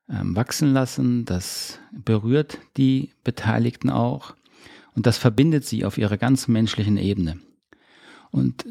ähm, 0.08 0.34
wachsen 0.34 0.72
lassen. 0.72 1.26
Das 1.26 1.78
berührt 1.92 2.58
die 2.78 3.10
Beteiligten 3.22 3.90
auch. 3.90 4.34
Und 4.94 5.04
das 5.04 5.18
verbindet 5.18 5.66
sie 5.66 5.84
auf 5.84 5.98
ihrer 5.98 6.16
ganz 6.16 6.48
menschlichen 6.48 6.96
Ebene. 6.96 7.38
Und 8.30 8.64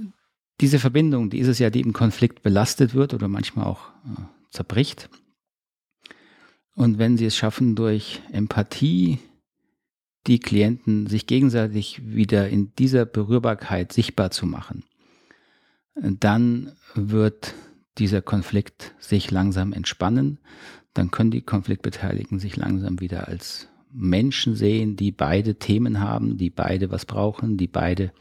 diese 0.60 0.80
Verbindung, 0.80 1.30
die 1.30 1.38
ist 1.38 1.49
es 1.49 1.60
ja, 1.60 1.69
die 1.69 1.82
im 1.82 1.93
Konflikt 1.93 2.41
belastet 2.41 2.95
wird 2.95 3.13
oder 3.13 3.28
manchmal 3.28 3.67
auch 3.67 3.89
äh, 3.89 4.23
zerbricht. 4.49 5.08
Und 6.73 6.97
wenn 6.97 7.15
sie 7.15 7.25
es 7.25 7.38
schaffen, 7.38 7.75
durch 7.75 8.23
Empathie 8.32 9.19
die 10.25 10.39
Klienten 10.39 11.06
sich 11.06 11.28
gegenseitig 11.28 12.01
wieder 12.04 12.49
in 12.49 12.73
dieser 12.80 13.06
Berührbarkeit 13.06 13.93
sichtbar 13.93 14.32
zu 14.32 14.47
machen, 14.47 14.84
dann 15.95 16.73
wird 16.93 17.53
dieser 17.97 18.21
Konflikt 18.21 18.93
sich 18.99 19.31
langsam 19.31 19.73
entspannen. 19.73 20.39
Dann 20.93 21.12
können 21.12 21.31
die 21.31 21.41
Konfliktbeteiligten 21.41 22.39
sich 22.39 22.55
langsam 22.58 22.99
wieder 22.99 23.27
als 23.27 23.69
Menschen 23.91 24.55
sehen, 24.55 24.97
die 24.97 25.12
beide 25.12 25.55
Themen 25.55 26.01
haben, 26.01 26.38
die 26.38 26.49
beide 26.49 26.91
was 26.91 27.05
brauchen, 27.05 27.58
die 27.58 27.67
beide 27.67 28.12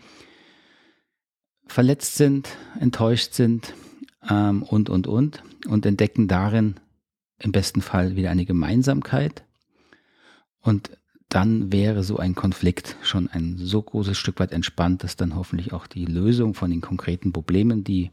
verletzt 1.67 2.15
sind, 2.15 2.57
enttäuscht 2.79 3.33
sind 3.33 3.75
ähm, 4.29 4.63
und, 4.63 4.89
und, 4.89 5.07
und. 5.07 5.43
Und 5.67 5.87
entdecken 5.87 6.29
darin 6.29 6.77
im 7.39 7.53
besten 7.53 7.81
Fall 7.81 8.17
wieder 8.17 8.31
eine 8.31 8.45
Gemeinsamkeit. 8.45 9.45
Und 10.61 10.91
dann 11.35 11.73
wäre 11.73 12.05
so 12.05 12.19
ein 12.19 12.37
Konflikt 12.37 12.97
schon 13.03 13.29
ein 13.29 13.57
so 13.59 13.83
großes 13.83 14.17
Stück 14.17 14.39
weit 14.39 14.53
entspannt, 14.53 15.03
dass 15.03 15.17
dann 15.17 15.35
hoffentlich 15.35 15.73
auch 15.73 15.89
die 15.89 16.05
Lösung 16.05 16.55
von 16.55 16.71
den 16.71 16.81
konkreten 16.81 17.33
Problemen, 17.33 17.83
die 17.83 18.13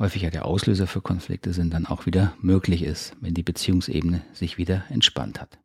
häufig 0.00 0.22
ja 0.22 0.30
der 0.30 0.44
Auslöser 0.44 0.88
für 0.88 1.00
Konflikte 1.00 1.52
sind, 1.52 1.72
dann 1.72 1.86
auch 1.86 2.06
wieder 2.06 2.34
möglich 2.40 2.82
ist, 2.82 3.14
wenn 3.20 3.34
die 3.34 3.44
Beziehungsebene 3.44 4.22
sich 4.32 4.58
wieder 4.58 4.82
entspannt 4.88 5.40
hat. 5.40 5.58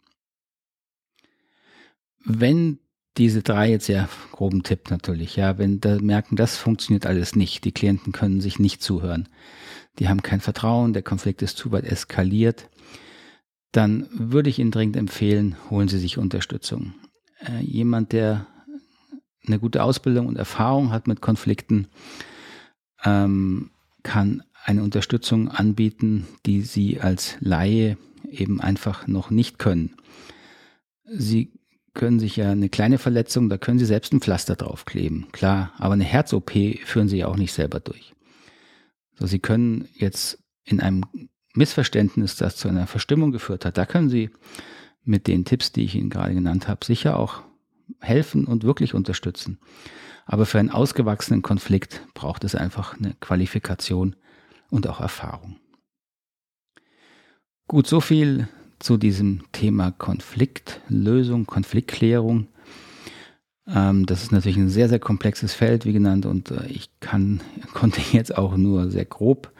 Wenn 2.24 2.78
diese 3.18 3.42
drei 3.42 3.72
jetzt 3.72 3.88
ja 3.88 4.08
groben 4.32 4.62
Tipp 4.62 4.92
natürlich, 4.92 5.36
ja, 5.36 5.58
wenn 5.58 5.82
da 5.82 5.98
merken, 6.00 6.36
das 6.36 6.56
funktioniert 6.56 7.08
alles 7.08 7.36
nicht, 7.36 7.66
die 7.66 7.72
Klienten 7.72 8.14
können 8.14 8.42
sich 8.42 8.60
nicht 8.60 8.84
zuhören, 8.84 9.28
die 9.98 10.08
haben 10.08 10.22
kein 10.22 10.40
Vertrauen, 10.40 10.94
der 10.94 11.02
Konflikt 11.02 11.42
ist 11.42 11.58
zu 11.58 11.72
weit 11.72 11.86
eskaliert, 11.86 12.70
dann 13.72 14.08
würde 14.12 14.50
ich 14.50 14.60
Ihnen 14.60 14.72
dringend 14.72 14.98
empfehlen, 14.98 15.56
holen 15.70 15.88
Sie 15.88 16.00
sich 16.00 16.18
Unterstützung. 16.18 16.94
Äh, 17.46 17.62
jemand, 17.62 18.12
der 18.12 18.48
eine 19.46 19.60
gute 19.60 19.84
Ausbildung 19.84 20.28
und 20.28 20.38
Erfahrung 20.38 20.92
hat 20.92 21.08
mit 21.08 21.22
Konflikten, 21.22 21.88
ähm, 23.04 23.72
kann 24.04 24.44
eine 24.64 24.84
Unterstützung 24.84 25.50
anbieten, 25.50 26.28
die 26.46 26.62
Sie 26.62 27.00
als 27.00 27.38
Laie 27.40 27.98
eben 28.30 28.62
einfach 28.62 29.08
noch 29.08 29.30
nicht 29.30 29.60
können. 29.60 29.96
Sie 31.06 31.52
können 31.94 32.20
sich 32.20 32.36
ja 32.36 32.52
eine 32.52 32.70
kleine 32.70 32.98
Verletzung, 32.98 33.50
da 33.50 33.58
können 33.58 33.80
Sie 33.80 33.86
selbst 33.86 34.14
ein 34.14 34.22
Pflaster 34.22 34.56
draufkleben, 34.56 35.32
klar, 35.32 35.74
aber 35.78 35.94
eine 35.94 36.04
Herz-OP 36.04 36.52
führen 36.86 37.08
Sie 37.08 37.18
ja 37.18 37.28
auch 37.28 37.38
nicht 37.38 37.54
selber 37.54 37.80
durch. 37.80 38.14
So, 39.18 39.26
Sie 39.26 39.40
können 39.40 39.88
jetzt 39.96 40.40
in 40.64 40.80
einem 40.80 41.04
Missverständnis, 41.60 42.38
das 42.38 42.56
zu 42.56 42.70
einer 42.70 42.88
Verstimmung 42.88 43.32
geführt 43.32 43.66
hat, 43.66 43.78
da 43.78 43.86
können 43.86 44.10
Sie 44.10 44.30
mit 45.04 45.28
den 45.28 45.44
Tipps, 45.44 45.74
die 45.74 45.84
ich 45.84 45.96
Ihnen 45.96 46.10
gerade 46.10 46.34
genannt 46.34 46.70
habe, 46.70 46.86
sicher 46.86 47.20
auch 47.20 47.42
helfen 48.00 48.46
und 48.46 48.64
wirklich 48.64 48.94
unterstützen. 48.94 49.60
Aber 50.26 50.46
für 50.46 50.58
einen 50.58 50.70
ausgewachsenen 50.70 51.42
Konflikt 51.42 52.02
braucht 52.14 52.46
es 52.46 52.56
einfach 52.56 52.98
eine 52.98 53.16
Qualifikation 53.20 54.16
und 54.70 54.88
auch 54.88 55.02
Erfahrung. 55.02 55.58
Gut, 57.68 57.88
so 57.88 58.00
viel 58.00 58.48
zu 58.80 58.96
diesem 58.96 59.44
Thema 59.52 59.92
Konfliktlösung, 59.92 61.46
Konfliktklärung. 61.46 62.48
Ähm, 63.68 64.06
das 64.06 64.24
ist 64.24 64.32
natürlich 64.32 64.58
ein 64.58 64.70
sehr, 64.70 64.88
sehr 64.88 65.00
komplexes 65.00 65.54
Feld, 65.54 65.86
wie 65.86 65.94
genannt, 65.94 66.26
und 66.26 66.52
äh, 66.52 66.68
ich 66.68 66.90
kann, 67.02 67.42
konnte 67.74 68.00
jetzt 68.14 68.38
auch 68.38 68.56
nur 68.56 68.90
sehr 68.90 69.06
grob 69.06 69.52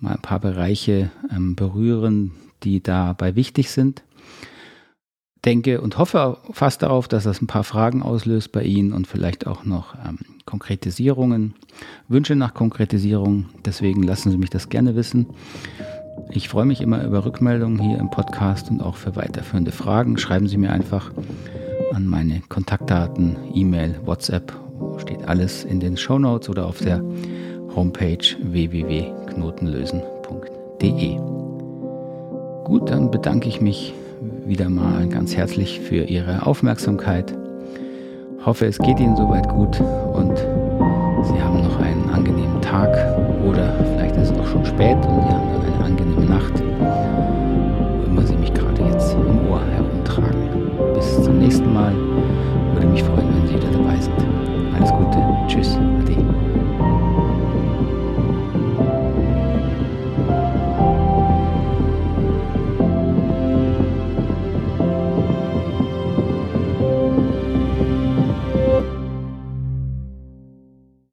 mal 0.00 0.14
ein 0.14 0.22
paar 0.22 0.40
Bereiche 0.40 1.10
ähm, 1.30 1.56
berühren, 1.56 2.32
die 2.62 2.82
dabei 2.82 3.36
wichtig 3.36 3.70
sind. 3.70 4.02
Denke 5.44 5.80
und 5.80 5.96
hoffe 5.96 6.36
fast 6.52 6.82
darauf, 6.82 7.08
dass 7.08 7.24
das 7.24 7.40
ein 7.40 7.46
paar 7.46 7.64
Fragen 7.64 8.02
auslöst 8.02 8.52
bei 8.52 8.62
Ihnen 8.62 8.92
und 8.92 9.06
vielleicht 9.06 9.46
auch 9.46 9.64
noch 9.64 9.94
ähm, 9.94 10.18
Konkretisierungen, 10.44 11.54
Wünsche 12.08 12.36
nach 12.36 12.52
Konkretisierung. 12.52 13.46
Deswegen 13.64 14.02
lassen 14.02 14.30
Sie 14.30 14.36
mich 14.36 14.50
das 14.50 14.68
gerne 14.68 14.96
wissen. 14.96 15.26
Ich 16.30 16.50
freue 16.50 16.66
mich 16.66 16.82
immer 16.82 17.02
über 17.02 17.24
Rückmeldungen 17.24 17.80
hier 17.80 17.98
im 17.98 18.10
Podcast 18.10 18.70
und 18.70 18.82
auch 18.82 18.96
für 18.96 19.16
weiterführende 19.16 19.72
Fragen. 19.72 20.18
Schreiben 20.18 20.46
Sie 20.46 20.58
mir 20.58 20.72
einfach 20.72 21.10
an 21.92 22.06
meine 22.06 22.42
Kontaktdaten, 22.48 23.36
E-Mail, 23.54 23.98
WhatsApp, 24.04 24.52
steht 24.98 25.26
alles 25.26 25.64
in 25.64 25.80
den 25.80 25.96
Show 25.96 26.18
Notes 26.18 26.50
oder 26.50 26.66
auf 26.66 26.78
der 26.78 27.02
Homepage 27.74 28.18
www.knotenlösen.de 28.42 29.19
knotenlösen.de. 29.30 31.16
Gut, 32.64 32.90
dann 32.90 33.10
bedanke 33.10 33.48
ich 33.48 33.60
mich 33.60 33.94
wieder 34.44 34.68
mal 34.68 35.08
ganz 35.08 35.36
herzlich 35.36 35.80
für 35.80 36.04
Ihre 36.04 36.46
Aufmerksamkeit. 36.46 37.34
Hoffe, 38.44 38.66
es 38.66 38.78
geht 38.78 39.00
Ihnen 39.00 39.16
soweit 39.16 39.48
gut 39.48 39.80
und 39.80 40.36
Sie 41.24 41.42
haben 41.42 41.62
noch 41.62 41.78
einen 41.80 42.08
angenehmen 42.10 42.60
Tag 42.62 42.88
oder 43.44 43.72
vielleicht 43.94 44.16
ist 44.16 44.30
es 44.30 44.38
auch 44.38 44.46
schon 44.46 44.64
spät 44.64 44.96
und 44.96 45.22
Sie 45.22 45.34
haben 45.34 45.52
dann 45.52 45.74
eine 45.74 45.84
angenehme 45.84 46.26
Nacht, 46.26 46.62
wo 47.98 48.04
immer 48.06 48.22
Sie 48.22 48.36
mich 48.36 48.52
gerade 48.54 48.82
jetzt 48.82 49.14
im 49.14 49.50
Ohr 49.50 49.60
herumtragen. 49.72 50.94
Bis 50.94 51.22
zum 51.22 51.38
nächsten 51.38 51.72
Mal. 51.72 51.94
Würde 52.74 52.86
mich 52.86 53.02
freuen, 53.02 53.28
wenn 53.34 53.46
Sie 53.46 53.54
wieder 53.54 53.70
dabei 53.70 54.00
sind. 54.00 54.14
Alles 54.74 54.90
Gute. 54.90 55.18
Tschüss. 55.48 55.78